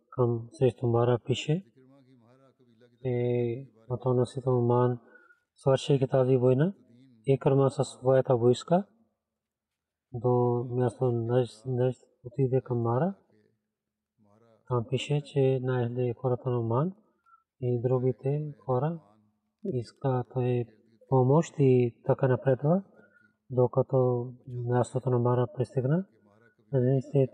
към 0.10 0.50
срещу 0.52 0.88
Мара 0.88 1.20
пише, 1.26 1.66
е 3.04 3.68
а 3.90 3.98
то 3.98 4.14
наситал 4.14 4.62
ман, 4.62 5.00
свършейки 5.56 6.08
тази 6.08 6.38
война, 6.38 6.74
Екърма 7.28 7.70
със 7.70 7.88
своята 7.88 8.38
войска 8.38 8.84
до 10.14 10.66
място 10.70 11.12
Нежд 11.66 12.02
отиде 12.26 12.62
към 12.62 12.82
Мара. 12.82 13.14
Там 14.68 14.86
пише, 14.90 15.22
че 15.26 15.60
най-хле 15.64 16.14
хората 16.14 16.50
на 16.50 16.62
Ман 16.62 16.94
и 17.62 17.82
другите 17.82 18.54
хора 18.60 19.00
иска 19.74 20.24
той 20.34 20.66
помощ 21.10 21.54
и 21.60 21.96
така 22.06 22.28
напредва, 22.28 22.84
докато 23.50 24.30
мястото 24.48 25.10
на 25.10 25.20
Мара 25.20 25.48
пристигна. 25.56 26.06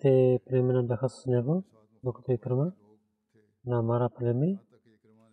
Те 0.02 0.40
племена 0.50 0.84
бяха 0.84 1.10
с 1.10 1.26
него, 1.26 1.64
докато 2.04 2.32
Екърма 2.32 2.72
на 3.66 3.82
Мара 3.82 4.10
племи 4.18 4.60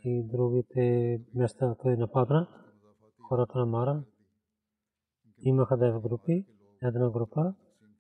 и 0.09 0.23
другите 0.33 1.21
места 1.35 1.75
той 1.83 1.97
нападна. 1.97 2.49
Хората 3.29 3.59
на 3.59 3.67
Мара 3.67 4.05
имаха 5.39 5.77
девет 5.77 6.03
групи. 6.03 6.47
Една 6.83 7.11
група 7.11 7.55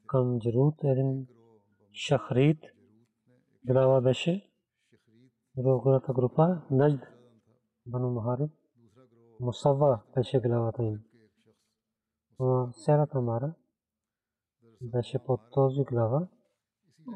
към 0.06 0.38
Джерут, 0.38 0.74
един 0.84 1.26
Шахрит, 1.92 2.64
глава 3.64 4.00
беше. 4.00 4.50
другата 5.56 6.12
група 6.12 6.62
Нажд 6.70 7.02
Бану 7.86 8.10
Махариб 8.10 8.50
Мусава 9.40 10.00
беше 10.14 10.40
главата 10.40 10.82
им. 10.82 11.00
Но 12.40 12.72
Серат 12.72 13.14
Амара 13.14 13.54
беше 14.82 15.18
под 15.18 15.40
този 15.50 15.84
глава, 15.84 16.28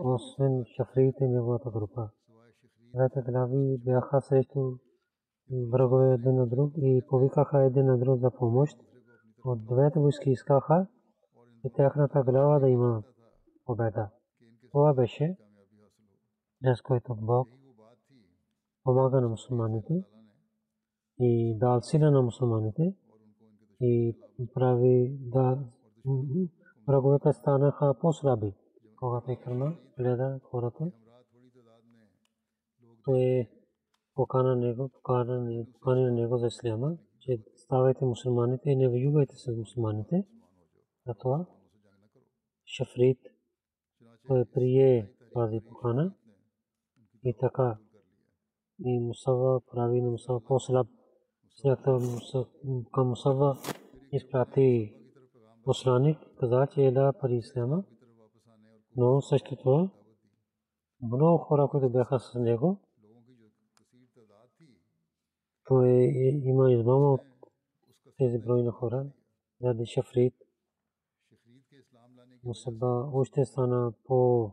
освен 0.00 0.64
шафриите 0.76 1.28
неговата 1.28 1.70
група. 1.70 2.10
Двете 2.94 3.22
глави 3.22 3.78
бяха 3.84 4.20
срещу 4.20 4.60
врагове 5.72 6.14
един 6.14 6.34
на 6.34 6.46
друг 6.46 6.72
и 6.76 7.02
повикаха 7.08 7.64
един 7.64 7.86
на 7.86 7.98
друг 7.98 8.20
за 8.20 8.30
помощ. 8.30 8.78
От 9.44 9.66
двете 9.66 9.98
войски 9.98 10.30
искаха 10.30 10.86
и 11.64 11.72
тяхната 11.72 12.22
глава 12.22 12.58
да 12.58 12.68
има 12.68 13.02
победа. 13.66 14.08
Това 14.72 14.94
беше, 14.94 15.36
чрез 16.64 16.82
който 16.82 17.14
Бог 17.14 17.48
помага 18.84 19.20
на 19.20 19.28
мусулманите 19.28 20.04
и 21.18 21.58
дал 21.58 21.80
сила 21.80 22.10
на 22.10 22.22
мусулманите 22.22 22.94
и 23.80 24.16
прави 24.54 25.18
да 25.20 25.58
враговете 26.88 27.32
станаха 27.32 27.94
по-слаби. 28.00 28.54
Когато 28.96 29.30
Икрама 29.30 29.76
гледа 29.98 30.40
хората, 30.42 30.90
той 33.04 33.48
покана 34.14 34.56
него, 34.56 34.90
покани 35.72 36.02
на 36.02 36.10
него 36.10 36.38
за 36.38 36.46
исляма, 36.46 36.96
че 37.20 37.38
ставайте 37.56 38.04
мусулманите 38.04 38.70
и 38.70 38.76
не 38.76 38.88
воювайте 38.88 39.36
с 39.36 39.52
мусулманите. 39.56 40.26
Затова 41.06 41.46
Шафрид 42.66 43.18
той 44.26 44.44
прие 44.44 45.12
тази 45.34 45.60
покана. 45.60 46.14
И 47.24 47.36
така. 47.40 47.78
И 48.84 49.00
Мусава 49.00 49.60
прави 49.60 50.00
на 50.00 50.10
Мусава 50.10 50.40
по-слаб. 50.40 50.86
След 51.50 51.78
към 52.92 53.08
Мусава 53.08 53.58
изпрати 54.12 54.94
посланик, 55.64 56.18
каза, 56.40 56.66
че 56.74 56.86
е 56.86 56.92
да 56.92 57.12
пари 57.12 57.36
Исляма, 57.36 57.84
но 58.96 59.20
също 59.20 59.56
това 59.56 59.90
много 61.02 61.38
хора, 61.38 61.68
които 61.70 61.90
бяха 61.90 62.20
с 62.20 62.34
него, 62.34 62.80
той 65.66 65.88
има 66.44 66.72
измама 66.72 67.12
от 67.12 67.20
тези 68.18 68.38
брой 68.38 68.62
на 68.62 68.70
хора, 68.70 69.06
заради 69.60 69.86
Шафрид. 69.86 70.34
Мусаба 72.44 73.10
още 73.12 73.44
стана 73.44 73.92
по 74.04 74.50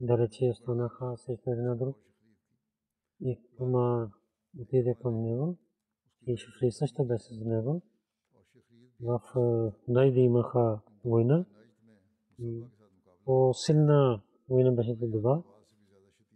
далече 0.00 0.52
станаха 0.54 1.16
срещу 1.16 1.50
един 1.50 1.76
друг. 1.78 1.96
И 3.20 3.40
Кума 3.56 4.10
отиде 4.60 4.94
към 5.02 5.22
него 5.22 5.56
и 6.26 6.36
Шафри 6.36 6.70
също 6.70 7.04
беше 7.04 7.34
с 7.34 7.44
него. 7.44 7.82
В 9.00 9.20
Найди 9.88 10.20
имаха 10.20 10.80
война. 11.04 11.44
По-силна 13.24 14.22
война 14.48 14.72
беше 14.72 14.98
това. 14.98 15.42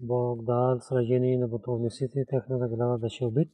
Бог 0.01 0.45
дал 0.45 0.81
сражение 0.81 1.39
на 1.39 1.49
бутовниците, 1.49 2.25
техната 2.25 2.69
глава 2.69 2.99
беше 2.99 3.25
убит. 3.25 3.51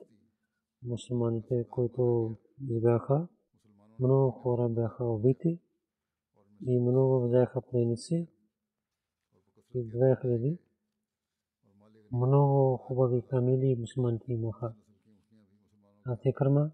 Мусулманите, 0.84 1.66
които 1.70 2.36
избяха, 2.70 3.28
много 3.98 4.30
хора 4.30 4.68
бяха 4.68 5.04
убити 5.04 5.60
и 6.66 6.80
много 6.80 7.26
взеха 7.26 7.60
пленници. 7.60 8.28
И 9.74 9.84
две 9.84 10.16
хиляди 10.20 10.58
много 12.14 12.76
хубави 12.76 13.22
фамилии 13.30 13.76
мусулманите 13.76 14.32
имаха. 14.32 14.74
А 16.06 16.16
Текърма 16.16 16.70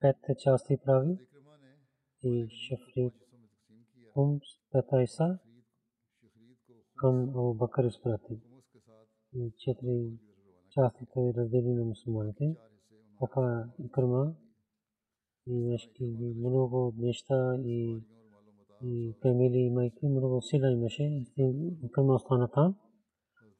пет 0.00 0.16
части 0.38 0.78
прави 0.84 1.18
и 2.22 2.48
Шафрид 2.50 3.14
Хумс 4.12 4.42
Петайса 4.72 5.38
към 6.96 7.28
Абу 7.28 7.54
Бакър 7.54 7.84
изпрати. 7.84 8.40
И 9.34 9.52
четири 9.58 10.18
части 10.70 11.06
той 11.14 11.32
раздели 11.36 11.68
на 11.68 11.84
мусулманите. 11.84 12.56
Така 13.22 13.68
Икърма 13.84 14.34
и 15.46 15.54
нещи, 15.54 16.16
много 16.36 16.94
неща 16.96 17.56
и 17.64 18.02
и 18.84 19.14
фамилии 19.22 19.66
имайки 19.66 20.08
много 20.08 20.42
сила 20.42 20.70
имаше. 20.70 21.24
Икърма 21.82 22.14
остана 22.14 22.50
там. 22.50 22.76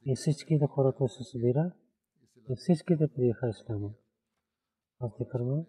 И 0.04 0.16
всичките 0.16 0.66
хората 0.66 1.08
се 1.08 1.24
събира 1.24 1.72
и 2.50 2.56
всичките 2.56 3.08
приеха 3.08 3.48
исляма. 3.48 3.90
Аз 5.00 5.16
ти 5.16 5.28
кърма 5.28 5.64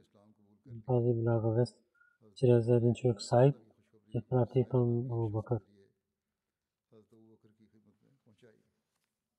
тази 0.87 1.13
блага 1.13 1.49
вест 1.49 1.77
чрез 2.35 2.67
един 2.67 2.93
човек 2.93 3.21
сайт 3.21 3.55
изпрати 4.13 4.65
към 4.69 4.99
Абу 5.11 5.29
Бакър. 5.29 5.59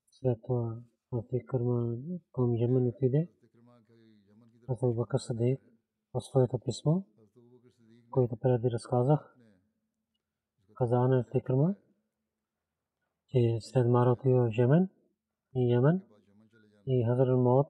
След 0.09 0.37
това 0.41 0.77
аз 1.11 1.27
ти 1.27 1.45
кърма 1.45 1.97
към 2.33 2.55
Йемен 2.55 2.87
отиде. 2.87 3.29
Аз 4.67 4.83
Абу 4.83 4.93
Бакър 4.93 5.19
Садик 5.19 5.61
в 6.13 6.21
своето 6.21 6.59
писмо, 6.59 7.01
което 8.11 8.37
преди 8.37 8.71
разказах, 8.71 9.37
каза 10.75 10.99
на 10.99 11.25
Тикърма, 11.31 11.75
че 13.27 13.57
след 13.61 13.87
Марото 13.87 14.29
в 14.29 14.49
Йемен 14.57 14.89
и 15.55 15.71
Йемен 15.71 16.01
и 16.85 17.03
Хазар 17.03 17.35
Мот 17.35 17.67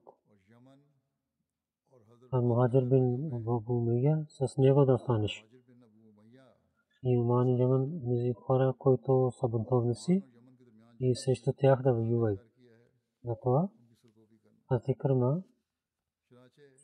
Мухаджир 2.32 2.84
бин 2.84 3.30
Абу 3.32 3.80
Мия 3.80 4.26
с 4.28 4.58
него 4.58 4.84
да 4.84 4.94
останеш. 4.94 5.46
И 7.04 7.18
Уман 7.18 7.48
и 7.48 7.58
Йемен 7.60 8.00
тези 8.08 8.32
хора, 8.32 8.74
които 8.78 9.30
са 9.40 9.48
бунтовници 9.48 10.24
и 11.00 11.14
срещу 11.14 11.52
тях 11.52 11.82
да 11.82 11.94
воювай. 11.94 12.36
Затова 13.24 13.68
Хазти 14.68 14.94
Кърма 14.94 15.42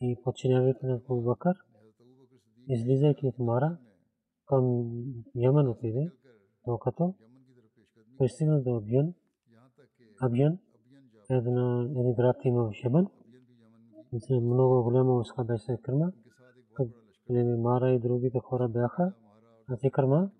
и 0.02 0.16
подчинявайки 0.24 0.86
на 0.86 0.94
Абу 0.94 1.22
Бакър, 1.22 1.56
излизайки 2.68 3.26
от 3.26 3.38
Мара 3.38 3.78
към 4.46 4.92
Йемен 5.34 5.68
отиде, 5.68 6.10
докато 6.66 7.14
пристигна 8.18 8.62
до 8.62 8.76
Абиян. 8.76 9.14
Абиян 10.20 10.58
една 11.30 11.88
един 11.90 12.14
град 12.14 12.36
има 12.44 12.64
в 12.64 12.72
Шебан. 12.72 13.06
Много 14.30 14.82
голяма 14.82 15.12
войска 15.12 15.44
беше 15.44 15.78
Кърма. 15.82 16.12
Племе 17.26 17.56
Мара 17.56 17.90
и 17.90 17.98
другите 17.98 18.38
хора 18.38 18.68
бяха. 18.68 19.14
А 19.68 19.76
те 19.76 19.90
Кърма 19.90 20.30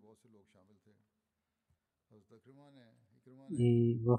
и 3.51 4.01
в 4.07 4.19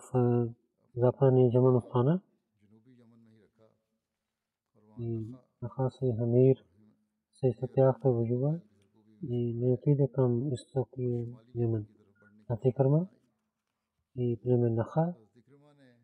западния 0.96 1.52
Джаман 1.52 1.76
остана. 1.76 2.22
И 5.04 5.28
Нахас 5.62 5.94
и 6.02 6.14
Хамир 6.18 6.58
срещу 7.34 7.68
тях 7.76 7.96
той 8.02 8.12
воюва 8.14 8.60
и 9.30 9.54
не 9.60 9.74
отиде 9.74 10.08
към 10.14 10.54
изток 10.54 10.90
и 10.98 11.26
Йемен. 11.56 11.86
А 12.50 12.58
те 12.58 12.74
Кърма 12.74 13.08
и 14.16 14.40
племе 14.44 14.70
Наха, 14.70 15.14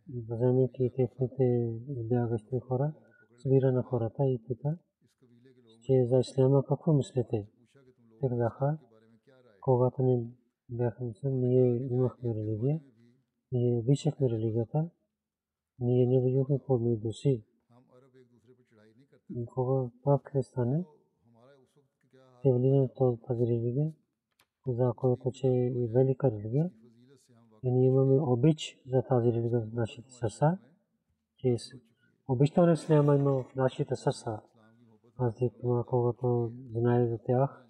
вземайки 0.10 0.92
техните 0.96 1.44
избягащи 1.90 2.60
хора, 2.60 2.94
събира 3.38 3.72
на 3.72 3.84
хората 3.84 4.26
и 4.26 4.44
пита, 4.48 4.78
че 5.84 6.06
за 6.06 6.20
исляма 6.20 6.64
какво 6.66 6.94
мислите? 6.94 7.48
Те 8.22 8.30
казаха, 8.30 8.78
когато 9.62 10.04
ни 10.04 10.28
бяха 10.70 11.04
мисля, 11.04 11.30
ние 11.30 11.88
имахме 11.92 12.36
религия, 12.36 12.82
ние 13.52 13.76
обичахме 13.76 14.30
религията, 14.30 14.90
ние 15.80 16.08
не 16.08 16.22
воюхме 16.22 16.60
помежду 16.68 17.12
си. 17.12 17.46
И 19.36 19.46
кога 19.46 19.90
това 20.04 20.20
стане, 20.42 20.86
в 23.00 23.18
тази 23.28 23.42
религия, 23.42 23.92
за 24.68 24.94
което 24.96 25.32
че 25.32 25.48
е 25.48 25.88
велика 25.94 26.32
религия, 26.32 26.70
и 27.64 27.72
ние 27.72 27.88
имаме 27.88 28.22
обич 28.22 28.82
за 28.88 29.02
тази 29.02 29.34
религия 29.34 29.60
в 29.60 29.74
нашите 29.74 30.12
сърца, 30.12 30.58
че 31.38 31.56
обичта 32.28 32.66
на 32.66 32.72
Исляма 32.72 33.16
има 33.16 33.44
в 33.44 33.56
нашите 33.56 33.96
сърца. 33.96 34.42
Аз 35.18 35.36
дикма, 35.36 35.86
когато 35.86 36.52
знае 36.72 37.08
за 37.08 37.18
тях, 37.18 37.66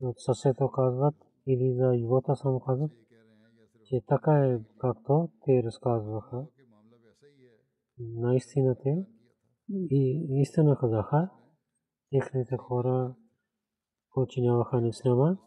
от 0.00 0.14
сърцето 0.18 0.70
казват 0.70 1.14
или 1.46 1.74
за 1.74 1.96
живота 1.96 2.36
само 2.36 2.60
казват, 2.60 2.90
че 3.84 4.00
така 4.06 4.32
е 4.32 4.60
както 4.78 5.28
те 5.44 5.62
разказваха. 5.62 6.46
Наистина 7.98 8.76
те 8.82 9.06
и 9.70 10.26
истина 10.30 10.76
казаха, 10.80 11.30
техните 12.10 12.56
хора 12.56 13.14
починяваха 14.14 14.80
на 14.80 14.88
Исляма, 14.88 15.38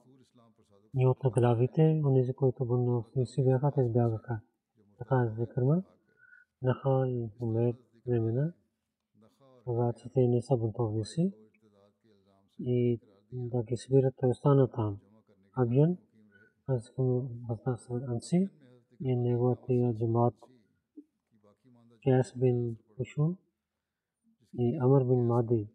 и 0.96 1.08
от 1.08 1.18
главите, 1.24 2.02
онези, 2.06 2.34
които 2.34 2.66
бунновници 2.66 3.44
бяха, 3.44 3.72
те 3.72 3.82
избягаха. 3.82 4.40
Така 4.98 5.16
е 5.16 5.40
зикърма. 5.40 5.84
Наха 6.62 7.08
и 7.08 7.30
Умейр 7.40 7.76
времена, 8.08 8.54
когато 9.66 10.10
те 10.10 10.28
не 10.28 10.42
са 10.42 10.58
бунтовни 10.58 11.06
си 11.06 11.34
и 12.60 13.00
да 13.32 13.64
ги 13.64 13.78
събират, 13.78 14.14
той 14.20 14.30
остана 14.30 14.68
там. 14.68 15.00
Абиян, 15.54 15.98
аз 16.68 16.90
към 16.90 17.30
Анси 18.08 18.50
и 19.02 19.16
неговата 19.16 19.94
джамат 19.94 20.36
Кяс 22.04 22.34
бин 22.38 22.78
Кушун 22.98 23.38
и 24.58 24.78
Амр 24.82 25.04
бин 25.04 25.26
Мади 25.26 25.70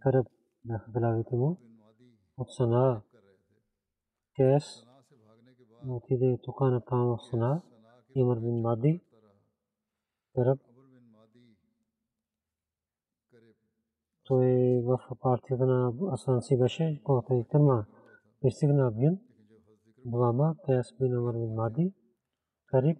Караб 0.00 0.26
бяха 0.64 0.90
главите 0.90 1.36
му 1.36 1.58
от 2.36 2.52
Сана. 2.52 3.02
Кяс 4.36 4.64
отиде 5.88 6.38
тук 6.42 6.60
на 6.60 6.80
там 6.80 7.06
в 7.06 7.18
Сана. 7.30 7.62
Амр 8.16 8.40
бин 8.40 8.60
Мади 8.60 9.04
Караб 10.34 10.60
той 14.24 14.80
в 14.84 14.98
партията 15.20 15.66
на 15.66 15.92
Асанси 16.12 16.58
беше, 16.58 17.00
когато 17.04 17.34
е 17.34 17.44
кърма. 17.50 17.86
Пристигна 18.40 18.88
Абиян, 18.88 19.18
двама, 20.06 20.56
Кяс 20.66 20.86
бин 21.00 21.14
Амр 21.14 21.32
бин 21.32 21.54
Мади, 21.54 21.94
Кариб 22.66 22.98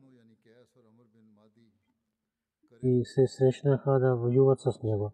и 2.83 3.05
се 3.05 3.27
срещнаха 3.27 3.99
да 3.99 4.16
воюват 4.16 4.61
с 4.61 4.83
него. 4.83 5.12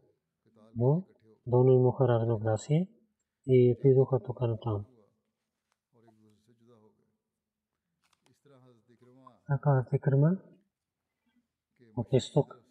Но 0.78 1.04
доно 1.46 1.72
имаха 1.72 2.08
разногласие 2.08 2.88
и 3.46 3.76
отидоха 3.78 4.20
тук 4.20 4.40
на 4.40 4.60
там. 4.60 4.84
Така 9.46 9.86
Тикърма 9.90 10.36
от 11.96 12.06
изток 12.12 12.62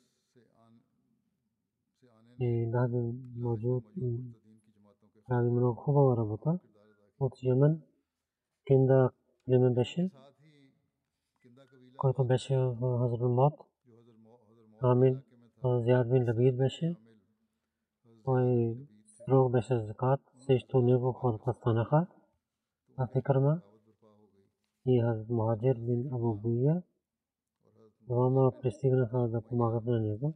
и 2.39 2.72
даде 2.72 3.02
мौजूद 3.36 3.84
прави 5.28 5.50
много 5.50 5.76
хубава 5.76 6.17
работа. 6.17 6.60
От 7.20 7.34
Йемен 7.43 7.82
Кинда 8.67 9.12
племен 9.46 9.74
беше, 9.74 10.12
който 11.98 12.26
беше 12.26 12.58
в 12.58 13.00
Хазрат 13.00 13.32
Мот. 13.32 13.54
Амин 14.82 15.24
Зяд 15.63 16.10
бин 16.10 16.24
Лабид 16.28 16.58
беше. 16.58 16.96
Той 18.28 18.78
строг 19.08 19.52
беше 19.52 19.80
закат. 19.80 20.20
Срещу 20.38 20.82
него 20.82 21.13
хората 21.13 21.54
станаха. 21.54 22.08
А 22.98 23.08
Фикърма 23.08 23.62
и 24.86 25.02
Хазрат 25.02 25.30
Мухаджир 25.30 25.76
бин 25.76 26.13
Абу 26.13 26.34
Буия. 26.36 26.84
Двама 28.02 28.52
пристигнаха 28.62 29.28
да 29.28 29.42
помагат 29.42 29.86
на 29.86 30.00
него. 30.00 30.34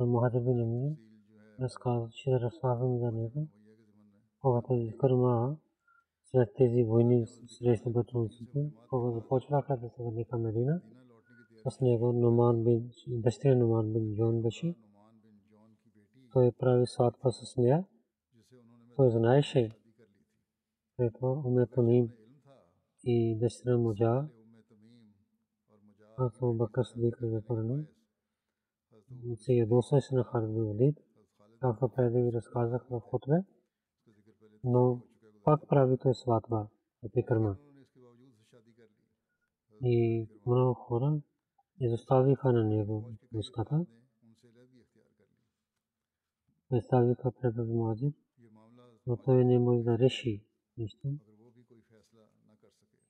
Мухаджир 0.00 0.40
бин 0.40 0.60
Амин 0.60 0.96
разказа, 1.60 2.08
че 2.10 2.30
разказвам 2.30 2.98
за 2.98 3.12
него. 3.12 3.48
Когато 4.40 4.68
Фикърма 4.90 5.56
след 6.24 6.54
тези 6.56 6.84
войни 6.84 7.26
срещу 7.26 7.90
братовците, 7.90 8.72
когато 8.90 9.20
започнаха 9.20 9.76
да 9.76 9.88
се 9.88 10.02
върне 10.02 10.24
към 10.24 10.42
Медина, 10.42 10.82
с 11.70 11.80
него 11.80 12.12
Номан 12.12 12.64
бин, 12.64 12.90
дъщеря 13.08 13.56
Номан 13.56 13.92
бин 13.92 14.14
Джон 14.14 14.42
беше. 14.42 14.74
Той 16.32 16.52
прави 16.52 16.86
сватба 16.86 17.30
с 17.32 17.56
нея. 17.56 17.84
Той 18.96 19.10
знаеше, 19.10 19.70
ето 20.98 21.42
Уме 21.46 21.66
Тамим 21.66 22.08
и 23.04 23.38
дъщеря 23.38 23.78
Муджа. 23.78 24.28
Аз 26.16 26.34
съм 26.34 26.58
Бакър 26.58 26.84
Садик 26.84 27.22
Разапърно. 27.22 27.84
Се 29.36 29.52
ядоса 29.52 30.00
се 30.00 30.14
на 30.14 30.24
Халид 30.24 30.54
бин 30.54 30.64
Валид, 30.64 30.98
както 31.60 31.88
преди 31.88 32.22
ви 32.22 32.32
разказах 32.32 32.86
в 32.90 33.00
хотбе. 33.00 33.44
Но 34.64 35.00
пак 35.44 35.68
прави 35.68 35.98
той 35.98 36.14
сватба 36.14 36.68
в 37.02 37.12
Пикърма. 37.12 37.56
И 39.82 40.28
много 40.46 40.74
хора 40.74 41.20
изоставиха 41.80 42.52
на 42.52 42.64
него 42.64 43.12
войската. 43.32 43.86
Представиха 46.68 47.32
пред 47.40 47.58
Азмаджи, 47.58 48.12
но 49.06 49.16
той 49.16 49.44
не 49.44 49.58
може 49.58 49.82
да 49.82 49.98
реши 49.98 50.44
нищо. 50.78 51.08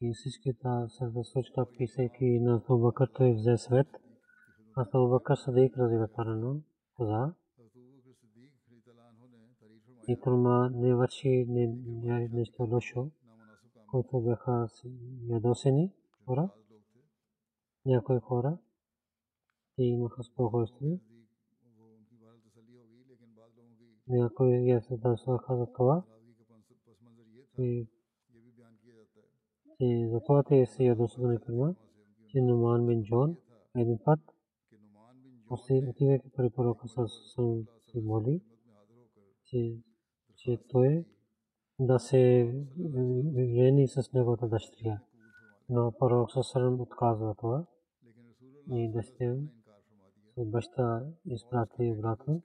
И 0.01 0.13
всичките 0.15 0.69
сърдосочка, 0.89 1.67
писайки 1.79 2.41
на 2.41 2.63
Абубакър, 2.69 3.11
той 3.15 3.35
взе 3.35 3.57
свет. 3.57 3.87
Аз 4.77 4.95
Абубакър 4.95 5.37
Садик 5.37 5.79
разилатарано 5.79 6.63
каза, 6.97 7.35
Икрма 10.09 10.71
не 10.71 10.95
върши 10.95 11.47
нещо 12.33 12.63
лошо, 12.63 13.11
които 13.91 14.21
бяха 14.21 14.69
ядосени 15.29 15.93
хора, 16.25 16.51
някои 17.87 18.21
хора, 18.21 18.59
и 19.79 19.85
имаха 19.85 20.23
спокойствие. 20.23 21.01
Някои 24.09 24.71
ядосваха 24.71 25.57
за 25.57 25.73
това. 25.73 26.03
И 29.79 30.09
затова 30.13 30.43
те 30.43 30.67
се 30.67 30.85
ядосваха 30.85 31.29
на 31.29 31.35
Икрма, 31.35 31.75
че 32.29 32.41
Нуман 32.41 32.87
бин 32.87 33.03
Джон 33.03 33.37
един 33.77 33.99
път, 34.05 34.21
отивайки 35.51 36.31
при 36.37 36.51
пророка 36.51 36.89
с 36.89 37.09
се 37.87 38.01
моли, 38.01 38.41
че 39.45 39.79
че 40.37 40.59
той 40.69 41.05
да 41.79 41.99
се 41.99 42.53
жени 43.37 43.89
с 43.89 44.13
неговата 44.13 44.49
дъщеря. 44.49 45.01
Но 45.69 45.93
пророк 45.99 46.33
Сасарам 46.33 46.81
отказва 46.81 47.35
това. 47.35 47.65
И 48.73 48.93
дъщеря 48.93 49.37
с 50.37 50.45
баща 50.45 51.07
изпрати 51.27 51.95
обратно. 51.99 52.43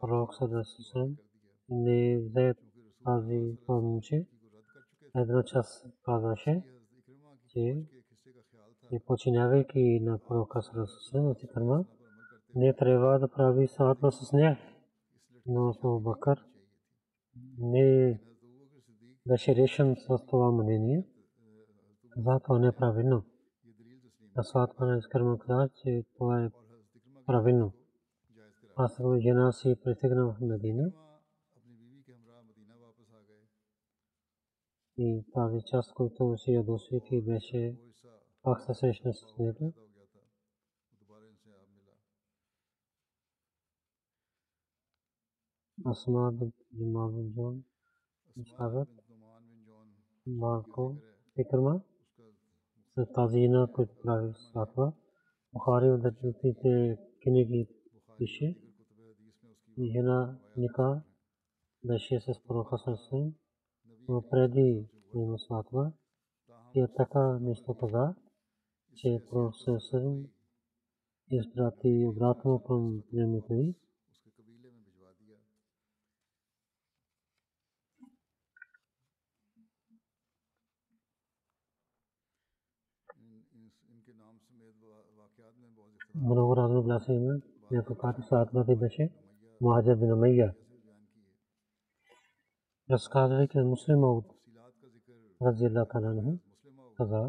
Пророк 0.00 0.34
Сасарам 0.34 1.16
не 1.68 2.18
взе 2.18 2.54
тази 3.04 3.56
момче. 3.68 4.26
Една 5.16 5.42
част 5.44 5.86
казваше, 6.04 6.62
че 7.48 7.84
и 8.92 9.00
починявайки 9.06 10.00
на 10.02 10.18
пророка 10.18 10.62
Сасарам 10.62 11.26
от 11.26 11.42
Икарма, 11.42 11.84
не 12.54 12.76
трябва 12.76 13.18
да 13.18 13.28
прави 13.28 13.68
сватба 13.68 14.10
с 14.10 14.32
нея. 14.32 14.58
Но 15.46 15.72
с 15.72 15.78
Бакър 16.00 16.44
не 17.58 18.20
беше 19.26 19.56
решен 19.56 19.96
с 19.96 20.26
това 20.26 20.52
мнение. 20.52 21.06
За 22.16 22.40
това 22.40 22.58
не 22.58 22.66
е 22.66 22.72
правилно. 22.72 23.24
А 24.34 24.42
сватба 24.42 24.86
на 24.86 24.98
Искърма 24.98 25.38
каза, 25.38 25.68
че 25.82 26.04
това 26.16 26.44
е 26.44 26.50
правилно. 27.26 27.72
Аз 28.76 28.94
съм 28.94 29.20
жена 29.20 29.52
си 29.52 29.76
пристигна 29.84 30.26
в 30.26 30.40
Медина. 30.40 30.92
И 34.96 35.24
тази 35.34 35.62
част, 35.66 35.94
който 35.94 36.36
си 36.38 36.52
ядосвайки, 36.52 37.22
беше 37.22 37.76
пак 38.42 38.60
се 38.62 38.74
срещна 38.74 39.14
с 39.14 39.38
него. 39.38 39.74
Асма 45.86 46.32
бин 46.72 47.32
Джон 47.34 47.64
Шагат 48.44 48.88
Марко 50.26 50.96
Икрма 51.36 51.80
с 52.96 53.12
тази 53.14 53.38
жена, 53.38 53.68
която 53.72 53.94
прави 54.02 54.32
сватба. 54.50 54.92
Бухари 55.52 55.90
в 55.90 55.98
държавите 55.98 56.98
книги 57.22 57.68
пише. 58.18 58.56
И 59.78 59.92
жена 59.92 60.38
Ника 60.56 61.02
беше 61.84 62.20
с 62.20 62.42
пророка 62.46 62.78
Сърсен, 62.78 63.34
но 64.08 64.22
преди 64.30 64.88
има 65.14 65.38
сватба. 65.38 65.92
И 66.74 66.86
така 66.96 67.38
нещо 67.40 67.74
каза, 67.74 68.14
че 68.96 69.24
пророк 69.30 69.56
Сърсен 69.56 70.26
изпрати 71.30 72.06
обратно 72.06 72.62
към 72.66 73.02
племето 73.10 73.74
منور 86.20 86.58
اعظم 86.58 86.90
الاسیمہ 86.90 87.34
یافقات 87.70 88.16
ساتمہ 88.28 88.62
کے 88.62 88.74
بشے 88.74 89.04
مہاجر 89.60 89.94
بن 89.94 90.10
امیہ۔ 90.10 90.48
رسکاز 92.88 93.30
کے 93.52 93.62
مسلم 93.62 94.04
عود 94.04 94.24
رضی 95.40 95.64
اللہ 95.66 95.84
تعالیٰ 95.92 96.10
عنہ 96.10 96.34
قضا 96.98 97.22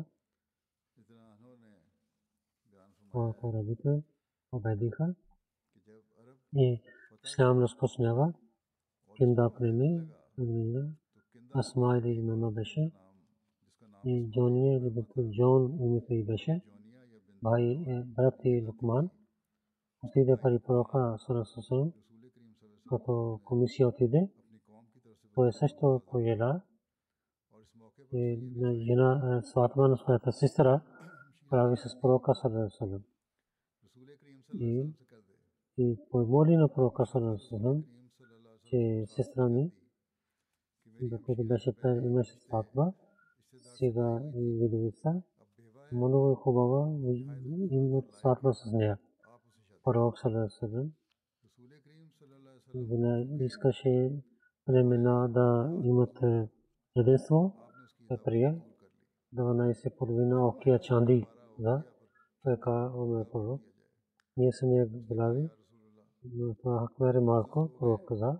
اور 3.13 3.53
ربی 3.53 3.75
کا 3.75 3.93
عبیدی 4.53 4.89
کا 4.89 5.05
یہ 6.53 6.75
اسلام 7.23 7.63
رس 7.63 7.75
کو 7.75 7.87
سنیاوا 7.87 8.27
کند 9.19 9.39
اپنے 9.39 9.71
میں 9.71 9.93
اسماعیل 11.53 12.05
امامہ 12.17 12.51
بشے 12.59 12.85
یہ 14.03 14.27
جونیہ 14.27 14.77
جون 15.37 15.71
امی 15.79 16.21
بشے 16.23 16.57
भाई 17.43 17.83
брати 18.05 18.63
Лукман 18.67 19.09
отиде 20.03 20.37
при 20.43 20.59
пророка 20.59 21.15
Сарасусалам, 21.19 21.93
като 22.89 23.39
комисия 23.45 23.87
отиде. 23.87 24.29
Той 25.35 25.53
също 25.53 26.01
поела 26.07 26.61
на 28.55 28.73
жена 28.75 29.41
сватба 29.43 29.87
на 29.87 29.97
своята 29.97 30.31
сестра 30.31 30.81
прави 31.49 31.77
с 31.77 32.01
пророка 32.01 32.35
Сарасусалам. 32.35 33.03
И 35.77 35.99
помоли 36.11 36.55
на 36.55 36.69
пророка 36.73 37.05
Сарасусалам, 37.05 37.83
че 38.65 39.05
сестра 39.07 39.49
ми, 39.49 39.71
докато 41.01 41.43
беше 41.43 41.73
имаше 41.83 42.39
сватба, 42.39 42.93
сега 43.77 44.21
видовица, 44.33 45.21
много 45.95 46.31
е 46.31 46.35
хубава 46.35 46.89
и 47.03 48.03
сватва 48.11 48.53
с 48.53 48.71
нея. 48.73 48.97
Пророк 49.83 50.19
Салесадан 50.19 50.91
не 52.75 53.45
искаше 53.45 54.11
племена 54.65 55.29
да 55.29 55.71
имат 55.83 56.19
единство, 56.95 57.55
се 58.07 58.23
прия. 58.23 58.61
12 59.35 59.97
половина 59.97 60.47
окия 60.47 60.79
чанди, 60.79 61.27
да, 61.59 61.83
той 62.43 62.59
ка, 62.59 62.91
он 62.95 63.21
е 63.21 63.29
пророк. 63.29 63.61
Ние 64.37 64.51
сме 64.51 64.87
глави, 64.91 65.49
но 66.23 66.55
това 66.55 66.79
хаквер 66.79 67.13
е 67.13 67.19
малко, 67.19 67.71
пророк 67.79 68.07
каза. 68.07 68.39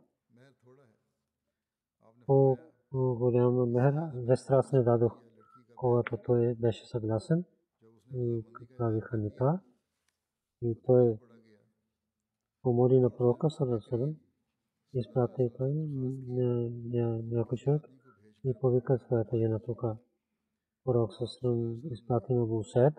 По 2.26 2.58
голяма 2.92 3.66
мера, 3.66 4.12
вестрас 4.16 4.72
не 4.72 4.84
дадох. 4.84 5.31
когато 5.82 6.18
той 6.26 6.56
беше 6.56 6.88
съгласен 6.88 7.44
и 8.16 8.46
правиха 8.78 9.18
ника. 9.18 9.60
И 10.62 10.82
той 10.86 11.18
помоли 12.62 13.00
на 13.00 13.10
пророка 13.10 13.50
Сарасалам, 13.50 14.16
изпрати 14.94 15.50
той 15.58 15.74
някой 17.34 17.58
човек 17.58 17.82
и 18.44 18.54
повика 18.62 19.00
своята 19.00 19.38
жена 19.38 19.60
тук. 19.60 19.82
Пророк 20.84 21.14
Сарасалам 21.14 21.82
изпрати 21.92 22.34
на 22.34 22.46
Бусет, 22.46 22.94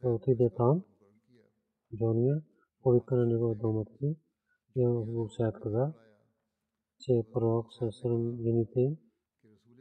той 0.00 0.12
отиде 0.12 0.50
там, 0.56 0.84
Джония, 1.96 2.42
повика 2.82 3.16
на 3.16 3.26
него 3.26 3.54
домът 3.54 3.88
и 4.76 4.86
Бусет 5.06 5.54
каза, 5.62 5.92
че 7.00 7.22
пророк 7.32 7.66
Сарасалам 7.78 8.36
жените 8.42 8.96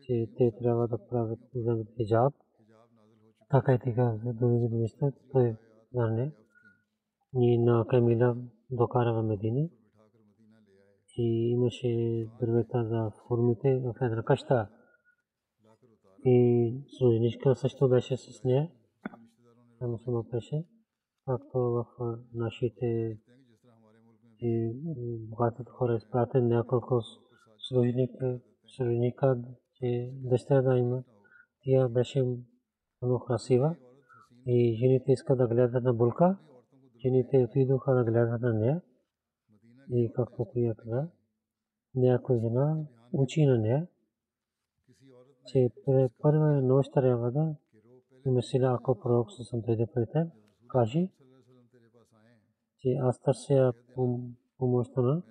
че 0.07 0.29
те 0.37 0.51
трябва 0.59 0.87
да 0.87 1.07
правят 1.07 1.39
вземат 1.55 1.87
хиджаб, 1.97 2.33
така 3.51 3.73
и 3.73 3.79
така 3.79 4.19
за 4.23 4.33
други 4.33 4.75
неща, 4.75 5.11
той 5.31 5.55
знае. 5.91 6.31
Ни 7.33 7.57
на 7.57 7.85
Камила 7.89 8.37
докара 8.71 9.13
в 9.13 9.23
Медина 9.23 9.69
и 11.17 11.49
имаше 11.51 11.87
дървета 12.39 12.85
за 12.87 13.11
формите 13.27 13.79
в 13.79 13.95
една 14.01 14.23
къща. 14.23 14.69
И 16.25 16.71
служничка 16.97 17.55
също 17.55 17.89
беше 17.89 18.17
с 18.17 18.43
нея. 18.43 18.71
Само 19.79 19.97
само 19.97 20.23
беше, 20.23 20.65
както 21.25 21.59
в 21.59 21.85
нашите 22.33 23.17
богатите 25.19 25.71
хора 25.71 25.95
изпратен 25.95 26.47
няколко 26.47 27.01
служника, 27.57 28.39
че 29.79 30.11
дъщеря 30.13 30.77
има. 30.77 31.03
Тя 31.63 31.89
беше 31.89 32.23
много 33.01 33.25
красива 33.25 33.75
и 34.45 34.75
жените 34.79 35.11
искат 35.11 35.37
да 35.37 35.47
гледат 35.47 35.83
на 35.83 35.93
булка. 35.93 36.37
Жените 37.01 37.37
отидоха 37.49 37.93
да 37.93 38.03
гледат 38.03 38.41
на 38.41 38.53
нея. 38.53 38.81
И 39.91 40.11
както 40.15 40.45
тя 40.53 40.73
каза, 40.75 41.07
някоя 41.95 42.39
жена 42.39 42.85
учи 43.13 43.45
на 43.45 43.57
нея, 43.57 43.87
че 45.45 45.69
първа 46.21 46.61
нощ 46.61 46.93
трябва 46.93 47.31
да 47.31 47.55
има 48.25 48.41
сила, 48.41 48.73
ако 48.73 48.99
пророк 48.99 49.31
се 49.31 49.43
съм 49.43 49.61
дойде 49.61 49.87
при 49.93 50.05
теб, 50.05 50.27
кажи, 50.67 51.09
че 52.79 52.89
аз 53.01 53.19
търся 53.19 53.73
пом- 53.95 54.31
помощта 54.57 55.01
на 55.01 55.23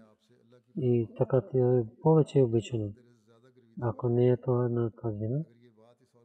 и 0.77 1.09
така 1.19 1.41
ти 1.41 1.59
е 1.59 1.85
повече 2.03 2.43
обичано. 2.43 2.93
Ако 3.83 4.09
не 4.09 4.29
е 4.29 4.37
това 4.37 4.69
на 4.69 4.91
тази 4.91 5.19
жена, 5.19 5.45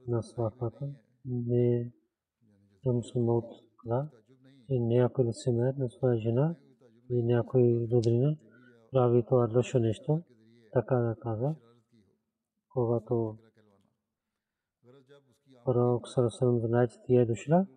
на 0.08 0.24
сватбата, 0.24 0.90
не 1.26 1.82
е 1.82 1.92
мусулман 2.86 3.42
каза, 3.86 4.10
че 4.68 4.80
някой 4.80 5.26
лицемер 5.26 5.74
на 5.74 5.90
своя 5.90 6.18
жена 6.18 6.56
и 7.10 7.24
някой 7.24 7.88
родрина 7.92 8.36
прави 8.92 9.24
това 9.26 9.48
лошо 9.56 9.80
нещо, 9.80 10.24
така 10.74 10.96
да 10.96 11.16
каза, 11.22 11.56
когато 12.70 13.38
пророк 15.66 16.08
Сарасалам 16.08 16.60
знае, 16.60 16.88
че 16.88 16.98
ти 17.06 17.16
е 17.16 17.26
дошла, 17.26 17.68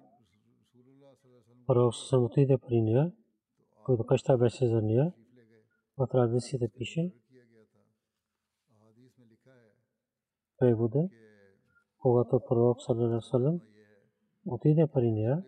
пророк 1.67 1.95
Сарасалам 1.95 2.25
отиде 2.25 2.59
при 2.69 2.83
нея, 2.83 3.13
който 3.85 4.07
къща 4.07 4.39
беше 4.39 4.67
за 4.67 4.83
нея, 4.83 5.13
в 5.99 6.07
традициите 6.11 6.69
пише, 6.79 7.13
преводе, 10.59 11.09
когато 11.99 12.41
пророк 12.49 12.83
Сарасалам 12.83 13.61
отиде 14.47 14.87
при 14.87 15.11
нея, 15.11 15.45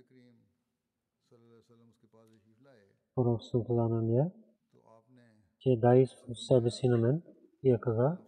пророк 3.15 3.43
Сарасалам 3.43 3.67
каза 3.67 3.89
на 3.89 4.03
нея, 4.03 4.31
че 5.59 5.77
дай 5.77 6.07
себе 6.35 6.71
си 6.71 6.89
на 6.89 6.99
мен, 6.99 7.23
и 7.63 7.71
я 7.71 7.81
каза, 7.81 8.19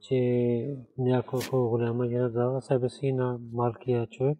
че 0.00 0.76
няколко 0.98 1.68
голяма 1.68 2.08
жена 2.08 2.28
дава 2.28 2.62
себе 2.62 2.88
си 2.88 3.12
на 3.12 3.38
малкия 3.52 4.06
човек. 4.06 4.38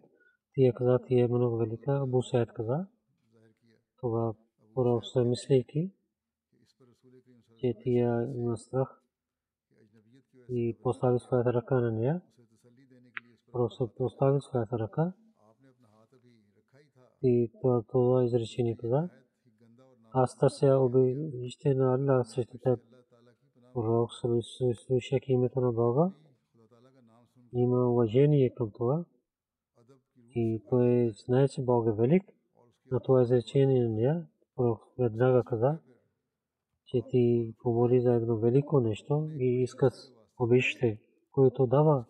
Тия 0.53 0.73
каза, 0.73 0.99
ти 1.07 1.19
е 1.19 1.27
много 1.27 1.57
велика. 1.57 1.91
Абу 1.91 2.21
Сайд 2.21 2.49
каза, 2.53 2.87
това 3.99 4.33
пророк 4.75 5.05
се 5.05 5.23
мислейки, 5.23 5.91
че 7.57 7.73
тия 7.83 8.33
има 8.35 8.57
страх 8.57 9.02
и 10.49 10.77
постави 10.83 11.19
своята 11.19 11.53
ръка 11.53 11.79
на 11.79 11.91
нея. 11.91 12.21
Се 13.69 13.83
постави 13.95 14.41
своята 14.41 14.79
ръка 14.79 15.13
и 17.23 17.51
това, 17.87 18.23
изречение 18.23 18.77
каза, 18.77 19.09
аз 20.11 20.37
търся 20.37 20.77
обище 20.77 21.73
на 21.73 21.97
Allah 21.97 22.23
срещу 22.23 22.57
теб. 22.57 22.79
Пророк 23.73 24.09
слушайки 24.73 25.31
името 25.31 25.61
на 25.61 25.71
Бога, 25.71 26.11
има 27.53 27.91
уважение 27.91 28.49
към 28.49 28.71
това 28.71 29.05
и 30.35 30.61
той 30.69 31.11
знае, 31.25 31.47
че 31.47 31.61
Бог 31.61 31.87
е 31.87 31.91
велик. 31.91 32.23
На 32.91 32.99
това 32.99 33.21
изречение 33.21 33.83
на 33.83 33.89
нея, 33.89 34.27
пророк 34.55 34.79
веднага 34.99 35.43
каза, 35.43 35.79
че 36.85 37.01
ти 37.09 37.55
помоли 37.61 38.01
за 38.01 38.13
едно 38.13 38.37
велико 38.37 38.79
нещо 38.79 39.29
и 39.39 39.63
искаш 39.63 39.93
обище, 40.39 40.99
което 41.31 41.67
дава 41.67 42.05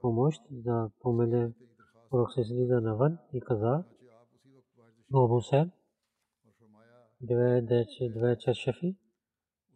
помощ 0.00 0.42
да 0.50 0.90
помеле 1.00 1.52
пророк 2.10 2.32
се 2.32 2.44
слиза 2.44 2.80
навън 2.80 3.18
и 3.32 3.40
каза, 3.40 3.84
Абу 5.14 5.40
Сайд, 5.40 5.68
две 7.20 8.38
чашефи 8.38 8.96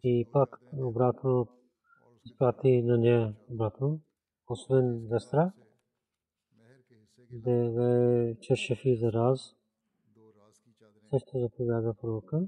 и 0.03 0.29
пак 0.31 0.59
обратно 0.77 1.47
изпрати 2.25 2.81
на 2.81 2.97
нея 2.97 3.35
обратно, 3.49 4.01
освен 4.47 5.07
вестра, 5.07 5.51
две 7.31 8.37
чашефи 8.41 8.97
за 8.97 9.13
раз, 9.13 9.55
също 11.09 11.39
заповяда 11.39 11.93
пророка. 11.93 12.47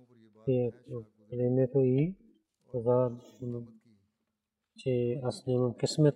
й. 0.47 0.51
И 0.51 0.71
племето 1.29 1.79
и 1.79 2.15
каза, 2.71 3.11
че 4.77 5.19
аз 5.23 5.43
нямам 5.47 5.73
късмет. 5.73 6.15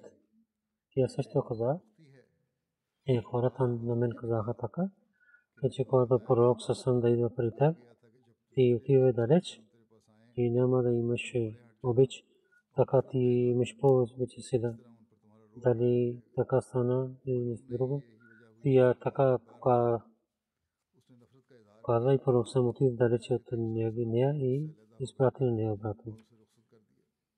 Тя 0.94 1.08
също 1.08 1.44
каза, 1.48 1.80
и 3.08 3.22
хората 3.22 3.68
на 3.68 3.96
мен 3.96 4.12
казаха 4.16 4.54
така, 4.54 4.82
че 5.72 5.86
когато 5.86 6.26
пророк 6.26 6.62
съсъм 6.62 7.02
да 7.02 7.10
идва 7.10 7.30
при 7.36 7.52
теб, 7.58 7.76
ти 8.54 8.76
отивай 8.76 9.14
далеч 9.14 9.62
и 10.38 10.52
няма 10.52 10.84
да 10.84 10.94
имаш 10.94 11.34
обич, 11.84 12.24
така 12.76 13.02
ти 13.12 13.18
имаш 13.18 13.78
повече 13.80 14.42
сила. 14.42 14.76
Дали 15.58 16.22
така 16.36 16.62
стана 16.62 17.12
или 17.26 17.46
нещо 17.46 17.68
друго. 17.70 18.04
Тия 18.62 18.96
така 19.04 19.38
каза 21.86 22.14
и 22.14 22.20
пророк 22.24 22.48
съм 22.50 22.68
отив 22.68 22.96
далече 22.96 23.34
от 23.34 23.44
нея 23.52 24.34
и 24.36 24.76
изпрати 25.00 25.44
на 25.44 25.52
нея 25.52 25.74
обратно. 25.74 26.18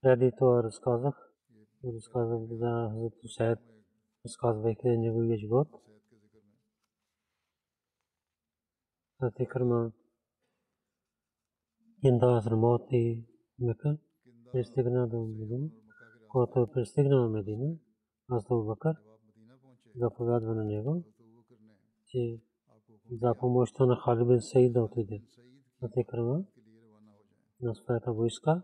Преди 0.02 0.32
това 0.38 0.64
разказах, 0.64 1.34
разказах 1.84 2.40
за 2.50 2.90
Хазрат 2.94 3.24
Усайд, 3.24 3.60
разказвайки 4.26 4.88
неговия 4.88 5.38
живот. 5.38 5.68
Хазрат 9.20 9.40
Икрама 9.40 9.92
Инда 12.04 12.38
Азрамот 12.38 12.82
и 12.92 13.26
Мека 13.60 13.98
пристигна 14.52 15.08
до 15.08 15.28
Медина. 15.40 15.70
Когато 16.28 16.68
пристигна 16.74 17.28
в 17.28 17.32
Медина, 17.32 17.76
аз 18.30 18.48
до 18.48 18.64
Бакър 18.64 18.96
заповядва 19.96 20.56
на 20.56 20.64
него, 20.66 21.04
че 22.06 22.42
за 23.12 23.36
помощта 23.40 23.86
на 23.86 23.96
Халид 23.96 24.28
бин 24.28 24.42
Саид 24.42 24.74
да 24.74 24.84
отиде. 24.84 25.22
Хазрат 25.80 25.98
Икрама 25.98 26.44
на 27.62 27.76
своята 27.76 28.14
войска, 28.14 28.62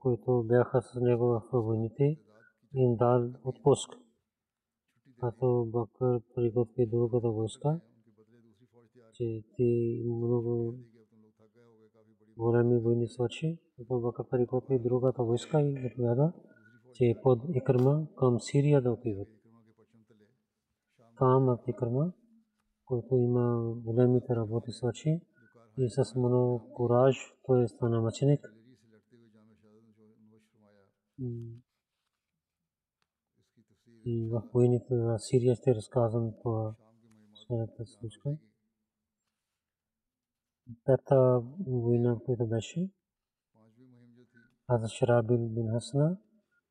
които 0.00 0.44
бяха 0.48 0.82
с 0.82 1.00
него 1.00 1.24
в 1.24 1.42
войните, 1.52 2.16
им 2.74 2.96
дал 2.96 3.30
отпуск. 3.44 3.90
Като 5.20 5.68
Бакър 5.72 6.20
приготви 6.34 6.86
другата 6.86 7.30
войска, 7.30 7.80
че 9.12 9.42
ти 9.56 10.02
много 10.06 10.74
големи 12.36 12.78
войни 12.78 13.08
свърши. 13.08 13.58
Като 13.76 14.00
Бакър 14.00 14.28
приготви 14.28 14.78
другата 14.78 15.22
войска 15.22 15.60
и 15.62 15.82
заповяда, 15.82 16.32
че 16.92 17.14
под 17.22 17.42
Икрма 17.48 18.06
към 18.16 18.40
Сирия 18.40 18.82
да 18.82 18.90
отиват. 18.90 19.41
Там 21.22 21.44
в 21.44 21.58
Икрма, 21.68 22.12
който 22.84 23.14
има 23.14 23.74
големите 23.76 24.36
работи 24.36 24.72
свърши, 24.72 25.20
и 25.78 25.90
с 25.90 26.14
много 26.14 26.72
кураж 26.74 27.16
той 27.46 27.68
стана 27.68 28.00
мъченик. 28.00 28.40
И 34.04 34.28
в 34.32 34.42
войните 34.54 34.96
за 34.96 35.18
Сирия 35.18 35.54
ще 35.54 35.74
разказвам 35.74 36.32
това 36.42 36.74
следната 37.34 37.86
случка. 37.86 38.36
Пета 40.84 41.42
война, 41.66 42.18
която 42.24 42.46
беше, 42.46 42.90
аз 44.66 44.90
Шарабил 44.90 45.48
бин 45.48 45.68
Хасна, 45.72 46.18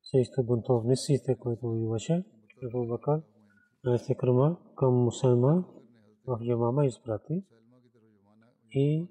срещу 0.02 0.42
бунтовниците, 0.42 1.36
които 1.38 1.66
воюваше, 1.66 2.24
Абу 2.66 2.86
Бакър, 2.88 3.22
Айсе 3.86 4.14
Крама 4.14 4.56
към 4.76 4.94
мусулман 4.94 5.64
в 6.26 6.38
Ямама 6.42 6.86
изпрати. 6.86 7.44
И 8.70 9.08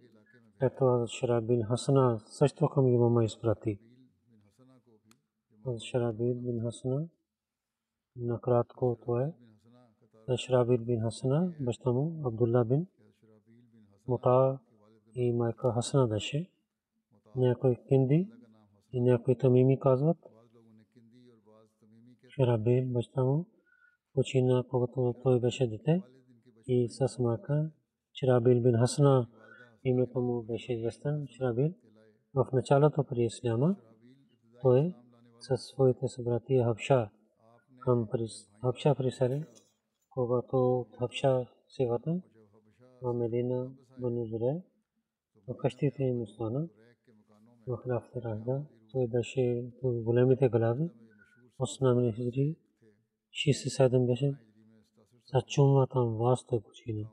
ето 0.61 1.05
Шарабил 1.07 1.63
Хасна 1.63 2.19
също 2.25 2.69
към 2.69 2.87
Ямама 2.87 3.25
изпрати. 3.25 3.79
Шарабил 5.79 6.35
бин 6.35 6.61
Хасна 6.61 7.07
накратко 8.15 8.97
това 9.01 9.31
е 10.29 10.37
Шрабил 10.37 10.77
бин 10.77 11.01
Хасана, 11.01 11.53
баща 11.59 11.91
му 11.91 12.21
Абдулла 12.25 12.65
бин 12.65 12.87
Мута 14.07 14.59
и 15.15 15.31
майка 15.33 15.71
Хасана 15.73 16.07
беше. 16.07 16.51
Някои 17.35 17.75
кинди 17.87 18.31
и 18.91 19.01
някои 19.01 19.37
тамими 19.37 19.79
казват. 19.79 20.17
Шрабил 22.29 22.85
баща 22.85 23.23
му 23.23 23.50
почина, 24.13 24.63
когато 24.69 25.15
той 25.23 25.39
беше 25.39 25.67
дете 25.67 26.01
и 26.67 26.89
с 26.89 27.19
майка 27.19 27.71
Шрабил 28.19 28.61
бин 28.61 28.77
Хасана 28.77 29.27
името 29.83 30.21
му 30.21 30.43
беше 30.43 30.73
известен 30.73 31.27
Шрабил. 31.37 31.73
В 32.33 32.47
началото 32.53 33.03
при 33.03 33.23
Исляма 33.23 33.75
той 34.61 34.95
със 35.39 35.61
своите 35.61 36.07
събратия 36.07 36.65
Хабша 36.65 37.09
към 37.79 38.07
Хабша 38.61 38.95
присели, 38.95 39.43
когато 40.09 40.79
от 40.79 40.87
Хабша 40.99 41.45
се 41.67 41.87
върна 41.87 42.21
в 43.01 43.13
Медина 43.13 43.71
Бану 43.99 44.25
Зуре, 44.25 44.61
в 45.47 45.57
къщите 45.57 46.03
им 46.03 46.21
остана 46.21 46.67
в 47.67 47.79
Рафта 47.89 48.21
Ражда. 48.21 48.65
Той 48.91 49.07
беше 49.07 49.65
в 49.83 50.03
големите 50.03 50.49
глави, 50.49 50.89
основни 51.59 52.13
хижри, 52.13 52.55
67 53.31 54.07
беше, 54.07 54.37
за 55.33 55.41
чума 55.41 55.87
там 55.87 56.17
вас 56.17 56.45
той 56.45 56.61
почина. 56.61 57.09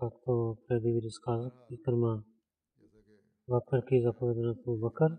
Както 0.00 0.56
преди 0.68 0.92
ви 0.92 1.02
разказах, 1.02 1.52
и 1.70 1.82
кърма, 1.82 2.24
въпреки 3.48 4.02
заповедането 4.02 4.76
Бакър, 4.76 5.18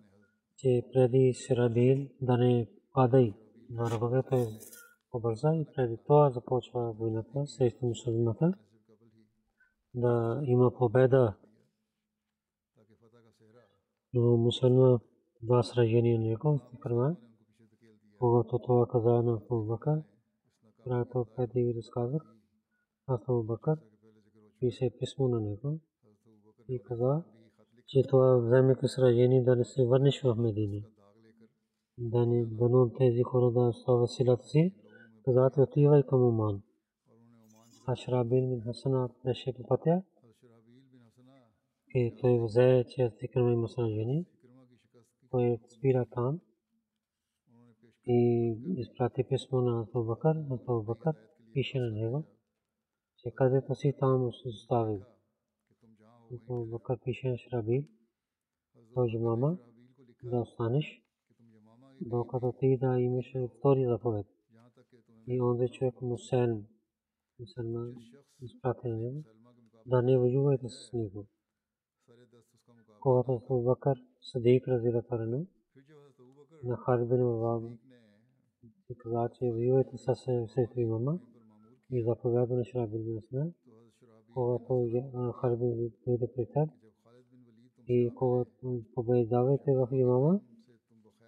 че 0.58 0.84
преди 0.94 1.34
Сирабил 1.34 2.08
да 2.22 2.38
не 2.38 2.68
падай 2.94 3.34
на 3.70 3.84
враговете 3.84 4.60
побърза 5.12 5.56
и 5.56 5.66
преди 5.76 5.98
това 5.98 6.32
започва 6.32 6.94
войната 6.94 7.48
срещу 7.48 7.86
мусулманата 7.86 8.54
да 9.94 10.42
има 10.44 10.74
победа. 10.78 11.38
Но 14.14 14.38
мусулма 14.38 15.00
два 15.44 15.64
сражения 15.64 16.20
него 16.20 16.60
стикърма, 16.68 17.16
когато 18.20 18.60
това 18.60 18.88
каза 18.88 19.10
на 19.10 19.34
Абу 19.34 19.66
Бакър, 19.66 20.02
което 20.84 21.26
преди 21.36 21.74
разказах, 21.78 22.22
аз 23.08 23.30
Абу 23.30 23.44
Бакър 23.44 23.80
пише 24.60 24.90
писмо 25.00 25.28
на 25.28 25.40
него 25.40 25.80
и 26.68 26.84
каза, 26.84 27.24
че 27.88 28.04
това 28.10 28.38
вземе 28.38 28.76
ке 28.76 28.88
сражение 28.88 29.44
да 29.44 29.56
не 29.56 29.66
се 29.66 29.86
върнеш 29.86 30.22
в 30.22 30.36
Медина. 30.36 30.82
Да 31.98 32.26
не 32.26 32.46
дано 32.46 32.92
тези 32.98 33.24
хора 33.24 33.52
да 33.52 33.60
остава 33.60 34.08
силата 34.08 34.44
си, 34.44 34.74
казате 35.26 35.62
отивай 35.62 36.04
към 36.04 36.24
Оман. 36.24 36.62
Ашрабил 37.88 38.48
бин 38.50 38.62
Хасана 38.62 39.10
беше 39.26 39.54
по 39.54 39.64
пътя 39.64 40.04
и 41.96 42.16
той 42.22 42.40
взе, 42.46 42.86
че 42.90 43.02
аз 43.02 43.18
тикърма 43.18 43.52
има 43.52 43.68
сражение. 43.68 44.26
Той 45.32 45.60
спира 45.78 46.06
там 46.06 46.40
и 48.06 48.56
изпрати 48.78 49.24
писмо 49.30 49.62
на 49.62 49.82
Абу 49.82 50.04
Бакър, 50.04 50.36
на 50.36 50.56
Абу 50.56 50.84
Бакър 50.84 51.16
пише 51.54 51.80
на 51.80 51.92
него, 51.92 52.24
че 53.18 53.32
където 53.32 53.76
си 53.76 53.94
там 54.00 54.28
остави. 54.46 55.02
Абу 56.34 56.66
Бакър 56.66 57.00
пише 57.04 57.30
на 57.30 57.38
Шрабил, 57.38 57.84
този 58.94 59.18
мама, 59.18 59.58
да 60.24 60.40
останеш, 60.40 61.04
докато 62.02 62.54
ти 62.60 62.78
да 62.78 63.00
имаш 63.00 63.34
втори 63.58 63.86
заповед. 63.86 64.28
И 65.28 65.42
онзи 65.42 65.68
човек 65.68 66.02
Мусельм, 66.02 66.66
мусульман, 67.40 67.96
изпрати 68.42 68.88
на 68.88 68.98
него, 68.98 69.24
да 69.86 70.02
не 70.02 70.18
воювайте 70.18 70.70
с 70.70 70.94
него. 70.94 71.28
Когато 73.00 73.32
Абу 73.32 73.64
Бакър 74.20 74.32
Садик 74.32 74.68
разира 74.68 75.02
тарано, 75.02 75.46
на 76.64 76.78
Харбин 76.78 77.24
Ваб 77.24 77.64
и 78.90 78.96
каза, 78.96 79.30
че 79.34 79.52
воювайте 79.52 79.98
с 79.98 80.16
сестри 80.48 80.86
мама 80.86 81.20
и 81.92 82.04
заповяда 82.04 82.56
на 82.56 82.66
Шрабил 82.66 83.04
бин 83.04 83.54
когато 84.34 85.34
Харбин 85.34 85.92
дойде 86.06 86.28
при 86.36 86.46
теб 86.46 86.70
и 87.88 88.12
когато 88.16 88.84
побеждавате 88.96 89.74
в 89.76 89.90
имама, 89.92 90.40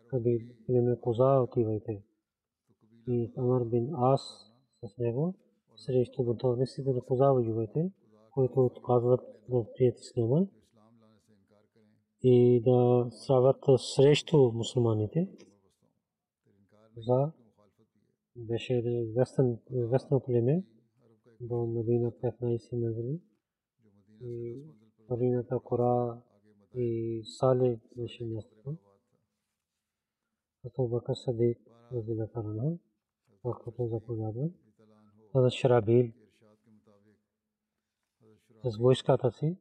къде 0.07 0.47
племе 0.67 0.99
коза 1.01 1.41
отивайте. 1.41 2.03
И 3.07 3.33
Амар 3.37 3.65
бин 3.65 3.89
Ас 3.93 4.21
с 4.85 4.97
него 4.97 5.35
срещу 5.75 6.23
готовностите 6.23 6.93
на 6.93 7.01
коза 7.01 7.31
воювайте, 7.31 7.91
които 8.33 8.65
отказват 8.65 9.21
да 9.49 9.65
прият 9.75 9.99
ислама. 9.99 10.47
И 12.24 12.61
да 12.61 13.07
страват 13.11 13.63
срещу 13.78 14.51
мусулманите. 14.51 15.28
За 16.97 17.32
беше 18.36 19.05
вестен, 19.15 19.59
вестно 19.72 20.19
племе 20.19 20.63
до 21.41 21.65
Медина 21.65 22.11
15 22.11 22.76
мезли 22.76 23.19
и 24.22 24.63
Марината 25.09 25.59
Кора 25.59 26.22
и 26.76 27.22
Сале 27.26 27.80
беше 27.97 28.26
мястото. 28.26 28.76
Като 30.61 30.88
Бакър 30.88 31.15
Садик 31.15 31.59
Разила 31.93 32.28
Тарана, 32.28 32.78
както 33.43 33.88
заповядва. 33.88 34.49
Хазрат 35.32 35.51
Шарабил 35.51 36.11
с 38.63 38.78
войската 38.78 39.32
си 39.32 39.57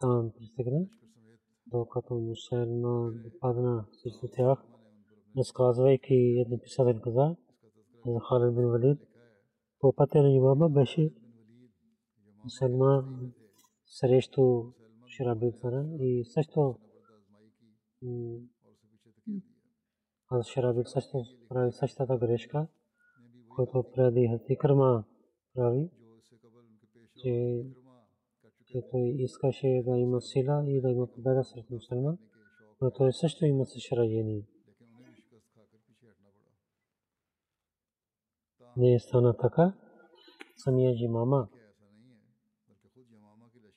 там 0.00 0.32
пристигна, 0.38 0.86
докато 1.66 2.14
Мусайна 2.14 3.12
падна 3.40 3.86
срещу 3.92 4.28
тях, 4.32 4.64
разказвайки 5.38 6.14
един 6.14 6.60
писател 6.60 7.00
каза, 7.00 7.36
за 8.06 8.20
Халид 8.20 8.54
бин 8.54 8.66
Валид, 8.66 8.98
по 9.80 9.92
пътя 9.92 10.22
на 10.22 10.30
имама 10.30 10.68
беше 10.68 11.14
Мусайна 12.44 13.04
срещу 13.86 14.72
Шарабил 15.06 15.52
Сара 15.52 15.86
и 16.00 16.24
също 16.24 16.78
аз 20.30 20.46
Шарабил 20.46 20.84
също 20.84 21.24
прави 21.48 21.72
същата 21.72 22.18
грешка, 22.18 22.68
който 23.56 23.84
преди 23.94 24.28
Хатикърма 24.28 25.04
прави, 25.54 25.90
че 27.16 27.62
че 28.76 28.82
той 28.90 29.14
искаше 29.18 29.82
да 29.86 29.98
има 29.98 30.20
сила 30.20 30.64
и 30.66 30.80
да 30.80 30.90
има 30.90 31.06
победа 31.06 31.44
сред 31.44 31.70
мусулман, 31.70 32.18
но 32.80 32.90
той 32.90 33.12
също 33.12 33.46
има 33.46 33.66
съжаление. 33.66 34.42
Не 38.76 38.98
стана 38.98 39.36
така. 39.36 39.74
Самия 40.56 40.96
джимама, 40.96 41.48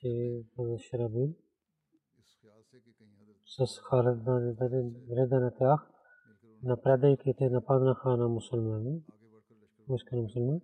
че 0.00 0.42
Шарабин 0.78 1.34
с 3.46 3.78
Халид 3.78 4.24
да 4.24 4.68
вреда 5.10 5.40
на 5.40 5.54
тях, 5.54 5.90
напредайки 6.62 7.34
те 7.38 7.50
нападнаха 7.50 8.16
на 8.16 8.28
мусулмани, 8.28 9.02
войска 9.88 10.16
на 10.16 10.22
мусулмани, 10.22 10.60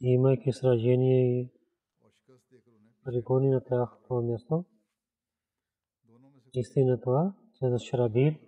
и 0.00 0.08
имайки 0.08 0.52
сражение 0.52 1.50
пригони 3.04 3.50
на 3.50 3.60
тях 3.60 3.98
това 4.04 4.22
място. 4.22 4.64
Истина 6.54 7.00
това, 7.00 7.34
че 7.54 7.68
за 7.68 7.78
Шарабир 7.78 8.38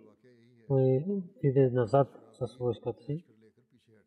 той 0.67 1.05
отиде 1.07 1.69
назад 1.69 2.07
с 2.31 2.57
войската 2.57 3.03
си, 3.03 3.25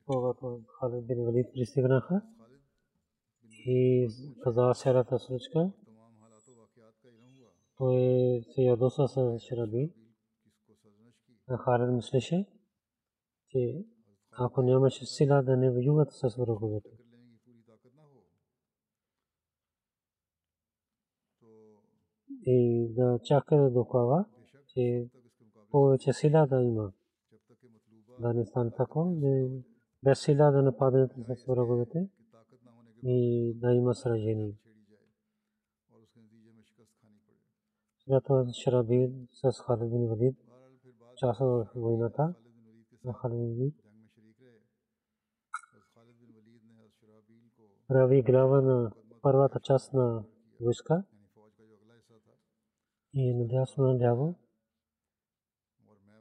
когато 0.06 0.60
Халид 0.80 1.06
бин 1.06 1.24
Валид 1.24 1.46
пристигнаха 1.52 2.22
и 3.66 4.08
каза 4.42 4.72
цялата 4.74 5.18
случка. 5.18 5.72
Той 7.78 8.42
се 8.54 8.62
ядоса 8.62 9.08
с 9.08 9.38
Шарабир. 9.38 9.90
Халид 11.64 11.94
мислеше, 11.94 12.46
че 13.48 13.84
ако 14.30 14.62
нямаше 14.62 15.06
сила 15.06 15.42
да 15.42 15.56
не 15.56 15.70
воюват 15.70 16.08
с 16.12 16.36
враговете. 16.36 16.97
И 22.50 22.88
да 22.94 23.18
чака 23.24 23.56
да 23.56 23.70
докава, 23.70 24.24
че 24.66 25.08
повече 25.70 26.12
сила 26.12 26.46
да 26.46 26.62
има. 26.62 26.92
Да 28.20 28.34
не 28.34 28.44
стане 28.44 28.70
така, 28.76 29.00
без 30.02 30.20
сила 30.20 30.50
да 30.50 30.62
нападнете 30.62 31.14
с 31.36 31.44
враговете 31.44 32.08
и 33.04 33.52
да 33.54 33.72
има 33.72 33.94
сражение. 33.94 34.52
Това 38.24 38.46
Шарабир 38.52 39.10
с 39.32 39.58
Халид 39.58 40.08
Валид 40.08 40.36
част 41.16 41.40
в 41.40 41.68
войната 41.74 42.34
на 43.04 43.12
Халид 43.12 43.38
Валид 43.38 43.74
прави 47.88 48.22
глава 48.22 48.60
на 48.60 48.92
първата 49.22 49.60
част 49.60 49.92
на 49.92 50.24
войска 50.60 51.04
и 53.18 53.34
надясно 53.34 53.84
наляво 53.84 54.34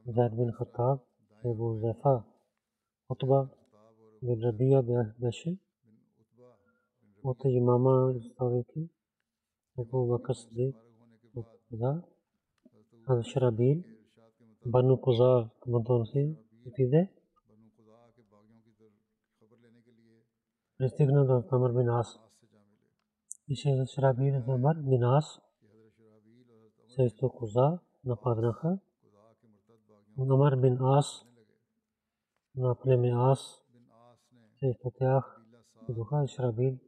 Зайд 0.06 0.36
бин 0.36 0.52
Хатаб, 0.52 1.00
Ебу 1.44 1.78
Зефа, 1.78 2.24
Утба 3.08 3.48
бин 4.22 4.42
Рабия 4.42 4.82
беше 5.20 5.58
от 7.24 7.38
имама 7.44 8.14
ставайки 8.32 8.90
Ебу 9.78 10.06
Бакър 10.06 10.34
Сидик 10.34 10.76
от 11.36 11.46
Куза, 11.68 12.02
Аз 13.06 13.26
Шарабил, 13.26 13.82
Бану 14.66 15.00
Куза 15.00 15.50
Камадон 15.60 16.06
си 16.06 16.36
отиде. 16.66 17.12
Пристигна 20.78 21.26
до 21.26 21.44
Амр 21.50 21.72
бин 21.72 21.88
Ас. 21.88 22.18
Ише 23.48 23.84
Шарабил 23.94 24.34
Амр 24.48 24.76
бин 24.76 25.02
Ас 25.02 25.40
срещу 26.98 27.28
коза 27.30 27.78
нападнаха. 28.04 28.78
Умар 30.16 30.56
бин 30.56 30.76
Ас 30.80 31.26
на 32.56 32.74
племе 32.74 33.12
Ас 33.14 33.62
срещу 34.58 34.90
тях 34.98 35.42
идоха 35.88 36.26
Шрабил 36.26 36.78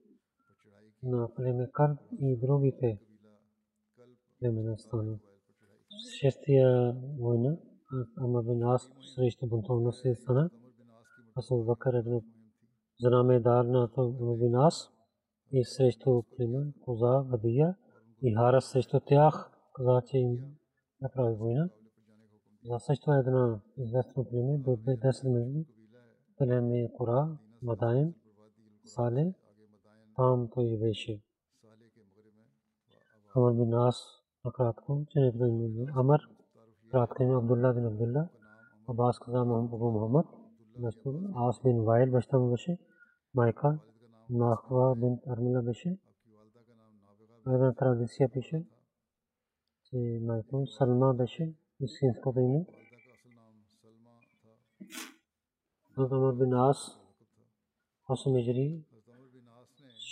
на 1.03 1.29
племе 1.35 1.71
Кар 1.73 1.97
и 2.21 2.37
другите 2.37 2.99
племена 4.39 4.79
стана. 4.79 5.19
Шестия 6.21 6.97
война 7.19 7.57
Амар 8.17 8.43
бин 8.43 8.63
Ас 8.63 8.91
срещу 9.15 9.47
бунтовна 9.47 9.93
се 9.93 10.15
стана. 10.15 10.51
Асу 11.37 11.65
Бакър 11.65 11.95
е 11.95 12.21
знамедар 13.01 13.65
на 13.65 13.91
Амар 13.97 14.37
бин 14.39 14.55
Ас 14.55 14.91
и 15.53 15.65
срещу 15.65 16.23
племе 16.37 16.73
Коза 16.85 17.23
Вадия 17.31 17.77
и 18.23 18.35
Харас 18.35 18.65
срещу 18.65 19.01
тях 19.01 19.51
каза, 19.81 20.03
че 20.07 20.19
им 20.19 20.39
направи 21.01 21.35
война. 21.35 21.69
За 22.65 22.79
също 22.79 23.13
една 23.13 23.61
известно 23.77 24.25
племе 24.25 24.59
до 24.59 24.71
10 24.71 25.29
мили 25.29 25.67
племе 26.39 26.93
Кора, 26.97 27.39
Мадайн, 27.63 28.15
Сале, 28.85 29.35
там 30.17 30.49
той 30.55 30.79
беше. 30.79 31.23
Амар 33.37 33.53
бин 33.53 33.75
Ас, 33.75 33.97
накратко, 34.45 35.05
че 35.11 35.21
не 35.21 35.33
бъде 35.33 35.93
Амар, 35.95 36.21
кратко 36.91 37.23
име 37.23 37.37
Абдулла 37.37 37.75
бин 37.75 37.87
Абдулла, 37.87 38.29
Абас 38.89 39.19
каза 39.19 39.39
Абу 39.39 39.91
Мухаммад, 39.91 40.27
нещо 40.79 41.21
Ас 41.35 41.61
бин 41.65 41.83
Вайл 41.85 42.11
баща 42.11 42.39
му 42.39 42.51
беше, 42.51 42.79
майка, 43.35 43.79
Нахва 44.31 44.97
бин 44.97 45.19
Армила 45.27 45.63
беше. 45.63 45.99
Една 47.47 47.75
традиция 47.75 48.29
пише, 48.29 48.65
че 49.91 50.19
майка 50.23 50.67
Салма 50.67 51.15
беше 51.15 51.55
истинското 51.81 52.41
име. 52.41 52.67
Хазрат 55.95 56.39
бин 56.39 56.53
Ас 56.53 57.01
8 58.09 58.45
хиджри 58.45 58.85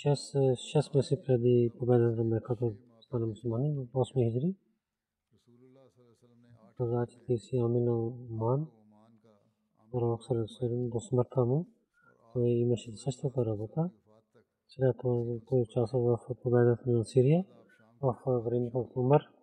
6 0.04 0.96
месеца 0.96 1.22
преди 1.26 1.70
победата 1.78 2.16
на 2.16 2.24
Меката 2.24 2.72
стана 3.00 3.26
мусулмани, 3.26 3.76
8 3.94 4.32
хиджри. 4.32 4.54
каза, 6.76 7.06
че 7.06 7.18
ти 7.26 7.38
си 7.38 7.56
Амин 7.56 7.88
Оман, 7.88 8.66
пророк 9.92 10.24
Салесалем 10.24 10.88
до 10.88 11.00
смъртта 11.00 11.44
му. 11.44 11.66
Той 12.32 12.48
имаше 12.48 12.96
същата 12.96 13.46
работа. 13.46 13.90
Това 14.76 14.92
той 15.48 15.60
участва 15.60 15.98
в 15.98 16.18
победата 16.42 16.90
на 16.90 17.04
Сирия 17.04 17.44
в 18.00 18.42
времето 18.44 18.78
от 18.78 18.96
Умар. 18.96 19.37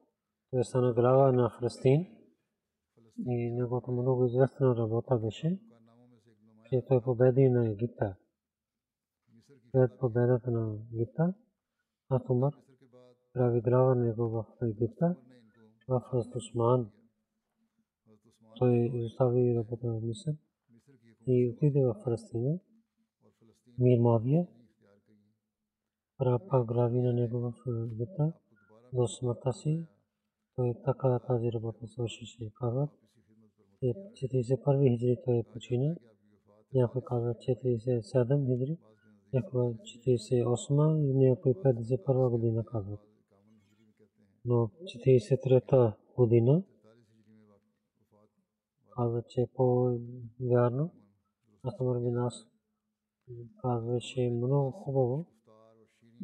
Стана 0.64 0.94
глава 0.94 1.32
на 1.32 1.50
Фалестин 1.50 2.06
и 3.28 3.52
неговата 3.52 3.92
много 3.92 4.26
известна 4.26 4.76
работа 4.76 5.18
беше, 5.18 5.60
че 6.70 6.86
той 6.88 7.02
победи 7.02 7.50
на 7.50 7.72
Египта. 7.72 8.16
След 9.72 10.00
победата 10.00 10.52
на 10.52 10.78
Египта, 10.94 11.34
Атумар 12.10 12.54
прави 13.34 13.62
глава 13.62 13.96
него 13.96 14.30
в 14.30 14.46
Египта, 14.62 15.16
в 15.88 16.02
Осман. 16.36 16.92
Той 18.60 18.92
изостави 18.94 19.56
работа 19.56 19.88
в 19.88 20.02
Мисър 20.02 20.34
и 21.28 21.50
отиде 21.50 21.86
в 21.86 21.96
Фалестина. 22.04 22.60
Мир 23.80 24.00
Мавия 24.00 24.48
прапа 26.18 26.66
глави 26.66 27.02
на 27.02 27.14
него 27.14 27.40
в 27.40 27.54
Египта 27.92 28.34
до 28.94 29.08
смъртта 29.08 29.54
си 29.54 29.88
той 30.56 30.74
така 30.86 31.20
тази 31.28 31.52
работа 31.52 31.88
свършише. 31.88 32.52
Казват, 32.56 32.90
41 33.84 34.92
хиджри 34.92 35.18
той 35.26 35.44
почина. 35.54 35.96
Някой 36.74 37.02
казва 37.02 37.34
47 37.34 38.46
хиджри, 38.46 38.78
някой 39.34 39.64
48 39.64 41.10
и 41.10 41.14
някой 41.14 41.54
51 41.54 42.30
година 42.30 42.66
казват. 42.66 43.00
Но 44.46 44.56
43-та 44.56 45.98
година 46.18 46.64
казва, 48.96 49.24
че 49.28 49.42
е 49.42 49.48
по-вярно. 49.56 50.92
Астамар 51.64 52.00
бин 52.00 52.18
Ас 52.18 52.48
казваше 53.62 54.30
много 54.30 54.72
хубаво 54.72 55.26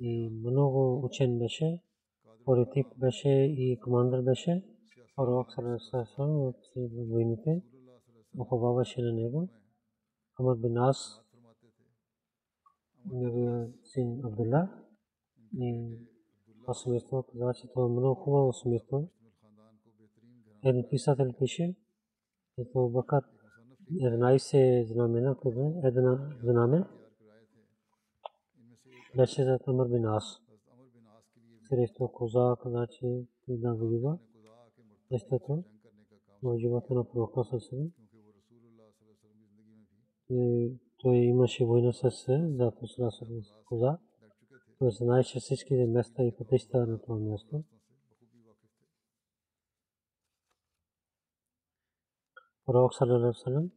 и 0.02 0.30
много 0.30 1.06
учен 1.06 1.40
беше, 1.40 1.80
политик 2.46 2.88
беше 2.98 3.30
и 3.30 3.80
командър 3.80 4.22
беше. 4.22 4.64
Пророк 5.16 5.52
Салесасан 5.52 6.48
от 6.48 6.56
войните 7.10 7.62
уповаваше 8.40 9.02
на 9.02 9.14
него. 9.14 9.50
Амар 10.40 10.58
бин 10.58 10.78
Ас, 10.78 11.22
неговия 13.12 13.68
син 13.84 14.26
Абдулла 14.26 14.70
и 15.60 15.98
това 16.62 16.74
семейство 16.74 17.24
каза, 17.24 17.54
че 17.54 17.68
това 17.68 17.86
е 17.86 17.88
много 17.88 18.16
хубаво 18.16 18.54
семейство. 18.54 19.10
Един 20.64 20.90
писател 20.90 21.34
пише, 21.40 21.76
ето 22.58 22.90
Бакар 22.90 23.24
11 23.92 24.84
знамена, 24.84 25.36
една 25.84 26.36
знамен 26.44 26.86
беше 29.16 29.44
за 29.44 29.60
Амар 29.68 29.88
бин 29.88 30.06
Ас. 30.06 30.51
Срещу 31.72 32.08
коза 32.08 32.56
каза, 32.64 32.88
че 32.88 33.26
да 33.48 33.74
воюва. 33.74 34.20
Защото 35.12 35.64
в 36.44 36.58
живота 36.60 36.94
на 36.94 37.10
пророка 37.10 37.44
Сасалам 37.44 37.92
той 40.98 41.16
имаше 41.16 41.66
война 41.66 41.94
с 41.94 42.12
за 42.28 42.72
коза. 43.66 43.98
Той 44.80 44.92
знаеше 44.92 45.40
всичките 45.40 45.86
места 45.86 46.24
и 46.24 46.36
пътища 46.38 46.88
на 46.88 47.02
това 47.02 47.16
място. 47.20 47.64
Пророк 52.66 52.94
Салалам 52.94 53.72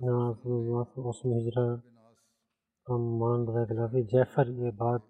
на 0.00 0.34
8 0.34 1.44
хиджра 1.44 1.82
from 2.86 3.02
Maan 3.18 3.46
Bhagavi, 3.46 4.02
Jafar 4.10 4.46
के 4.46 5.09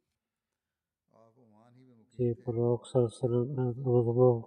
че 2.15 2.35
пророк 2.45 2.87
Абу 3.85 4.41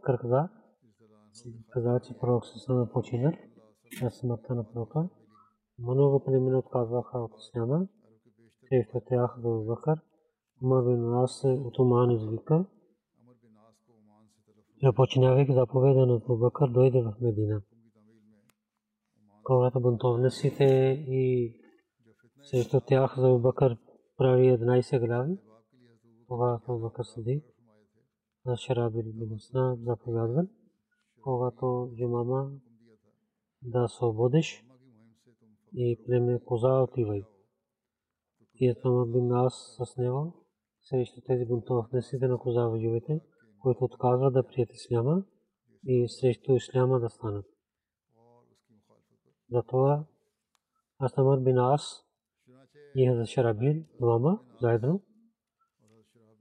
каза, 1.71 2.01
че 2.01 2.19
пророк 2.21 2.47
Сърсалам 2.47 2.89
почина 2.93 3.33
на 4.03 4.11
смъртта 4.11 4.55
на 4.55 4.73
пророка. 4.73 5.09
Много 5.79 6.25
племена 6.25 6.59
отказваха 6.59 7.19
от 7.19 7.33
Исляма, 7.39 7.89
срещу 8.69 9.01
тях 9.09 9.37
до 9.43 9.65
Бакър. 9.65 10.01
Умар 10.63 10.83
бин 10.85 11.15
Ас 11.15 11.45
от 11.45 11.79
Уман 11.79 12.11
извика. 12.11 12.65
Започинавайки 14.83 15.53
заповеда 15.53 16.07
на 16.07 16.21
Бакър, 16.29 16.69
дойде 16.69 17.03
в 17.03 17.15
Медина. 17.21 17.63
Когато 19.43 19.81
бунтовниците 19.81 20.65
и 21.09 21.55
срещу 22.43 22.81
тях 22.81 23.19
за 23.19 23.39
Бакър 23.39 23.77
прави 24.17 24.59
11 24.59 25.07
глави, 25.07 25.39
Абу 26.31 26.79
Бакър 26.79 27.05
Сидик 27.05 27.54
на 28.47 28.57
Шарабил 28.57 29.13
бин 29.13 29.39
Сна 29.41 29.77
заповядвал, 29.83 30.47
когато 31.23 31.91
Жумама 31.99 32.51
да 33.63 33.89
свободиш 33.89 34.65
и 35.75 36.01
племе 36.07 36.41
коза 36.45 36.83
отивай. 36.83 37.25
И 38.55 38.69
Атама 38.71 39.07
бин 39.07 39.33
Ас 39.33 39.77
с 39.79 39.97
него 39.97 40.47
срещу 40.83 41.21
тези 41.27 41.45
бунтовниците 41.45 42.29
на 42.29 42.39
коза 42.39 42.69
воювате, 42.69 43.21
които 43.59 43.85
отказват 43.85 44.35
да 44.35 44.47
прият 44.47 44.73
Исляма 44.73 45.25
и 45.87 46.09
срещу 46.09 46.57
Исляма 46.57 47.01
да 47.01 47.09
станат. 47.09 47.47
Затова 49.51 50.05
Астамар 50.99 51.39
бин 51.39 51.59
Ас 51.59 52.05
и 52.97 53.25
Шарабил 53.27 53.85
двама 54.01 54.41
заедно 54.61 55.03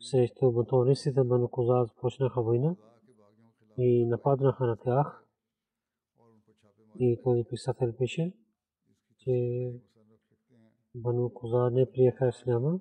срещу 0.04 0.52
бунтовниците 0.52 1.24
Бану 1.24 1.48
Коза 1.48 1.86
започнаха 1.86 2.42
война 2.42 2.76
и 3.78 4.06
нападнаха 4.06 4.66
на 4.66 4.78
тях. 4.78 5.26
И 7.00 7.20
този 7.24 7.44
писател 7.44 7.94
пише, 7.98 8.34
че 9.18 9.72
Бану 10.96 11.30
Коза 11.30 11.70
не 11.70 11.92
приеха 11.92 12.28
Исляма. 12.28 12.80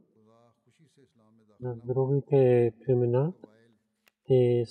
На 1.60 1.76
другите 1.76 2.72
племена 2.84 3.32
те 4.26 4.64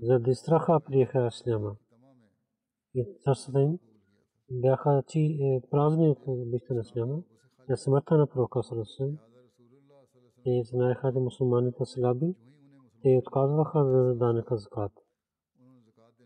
заради 0.00 0.34
страха 0.34 0.80
приеха 0.80 1.26
Исляма. 1.26 1.76
И 2.94 3.04
сърцата 3.24 3.60
им 3.60 3.78
бяха 4.50 5.02
празни 5.70 6.08
от 6.08 6.18
обичта 6.26 6.74
на 6.74 6.80
Исляма. 6.80 7.22
На 7.68 7.76
смъртта 7.76 8.16
на 8.16 8.26
пророка 8.26 8.62
Сарасен 8.62 9.18
те 10.46 10.62
знаеха, 10.64 11.12
че 11.12 11.18
мусулманите 11.18 11.84
са 11.84 11.86
слаби, 11.86 12.34
те 13.02 13.16
отказваха 13.18 13.84
да 13.84 14.14
данъка 14.14 14.56
закат. 14.56 14.92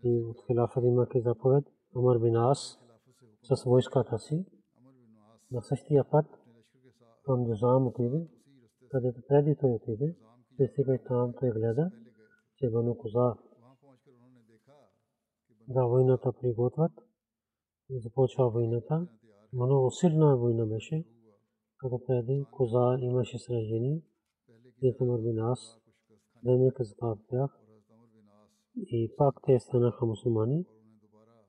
И 0.03 0.23
от 0.23 0.37
хилафът 0.45 0.83
имаха 0.83 1.21
заповед 1.21 1.65
Амар 1.95 2.19
бин 2.19 2.35
Ас 2.35 2.79
с 3.43 3.63
войската 3.63 4.19
си 4.19 4.45
на 5.51 5.61
същия 5.61 6.09
път 6.11 6.25
към 7.23 7.45
Джузам 7.45 7.87
отиде, 7.87 8.27
където 8.91 9.21
преди 9.27 9.55
той 9.61 9.71
отиде, 9.71 10.15
пристига 10.57 10.99
там 11.07 11.33
той 11.39 11.49
гледа, 11.49 11.91
че 12.57 12.69
Бану 12.69 12.97
Коза 12.97 13.35
да 15.67 15.85
войната 15.85 16.33
приготвят. 16.41 16.91
Започва 17.89 18.49
войната. 18.49 19.07
Много 19.53 19.91
силна 19.91 20.37
война 20.37 20.65
беше, 20.65 21.05
като 21.77 22.05
преди 22.07 22.45
Коза 22.51 22.97
имаше 22.99 23.39
сражение. 23.39 24.01
حضرت 24.81 25.01
عمر 25.01 25.17
بن 25.17 25.39
عاص 25.39 25.79
време 26.43 26.71
казва 26.71 27.17
бях 27.31 27.59
и 28.75 29.11
пак 29.17 29.35
те 29.45 29.59
станаха 29.59 30.05
мусулмани. 30.05 30.65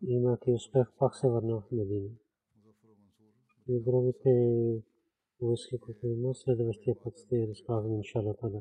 Имайки 0.02 0.52
успех, 0.52 0.86
пак 0.98 1.16
се 1.16 1.28
върна 1.28 1.60
в 1.60 1.70
Медина. 1.72 2.10
И 3.68 3.80
другите 3.80 4.32
войски, 5.40 5.78
които 5.78 6.06
има, 6.06 6.34
следващия 6.34 6.96
път 7.04 7.18
ще 7.18 7.48
разкажем, 7.48 7.94
иншалла, 7.94 8.34
тада. 8.36 8.60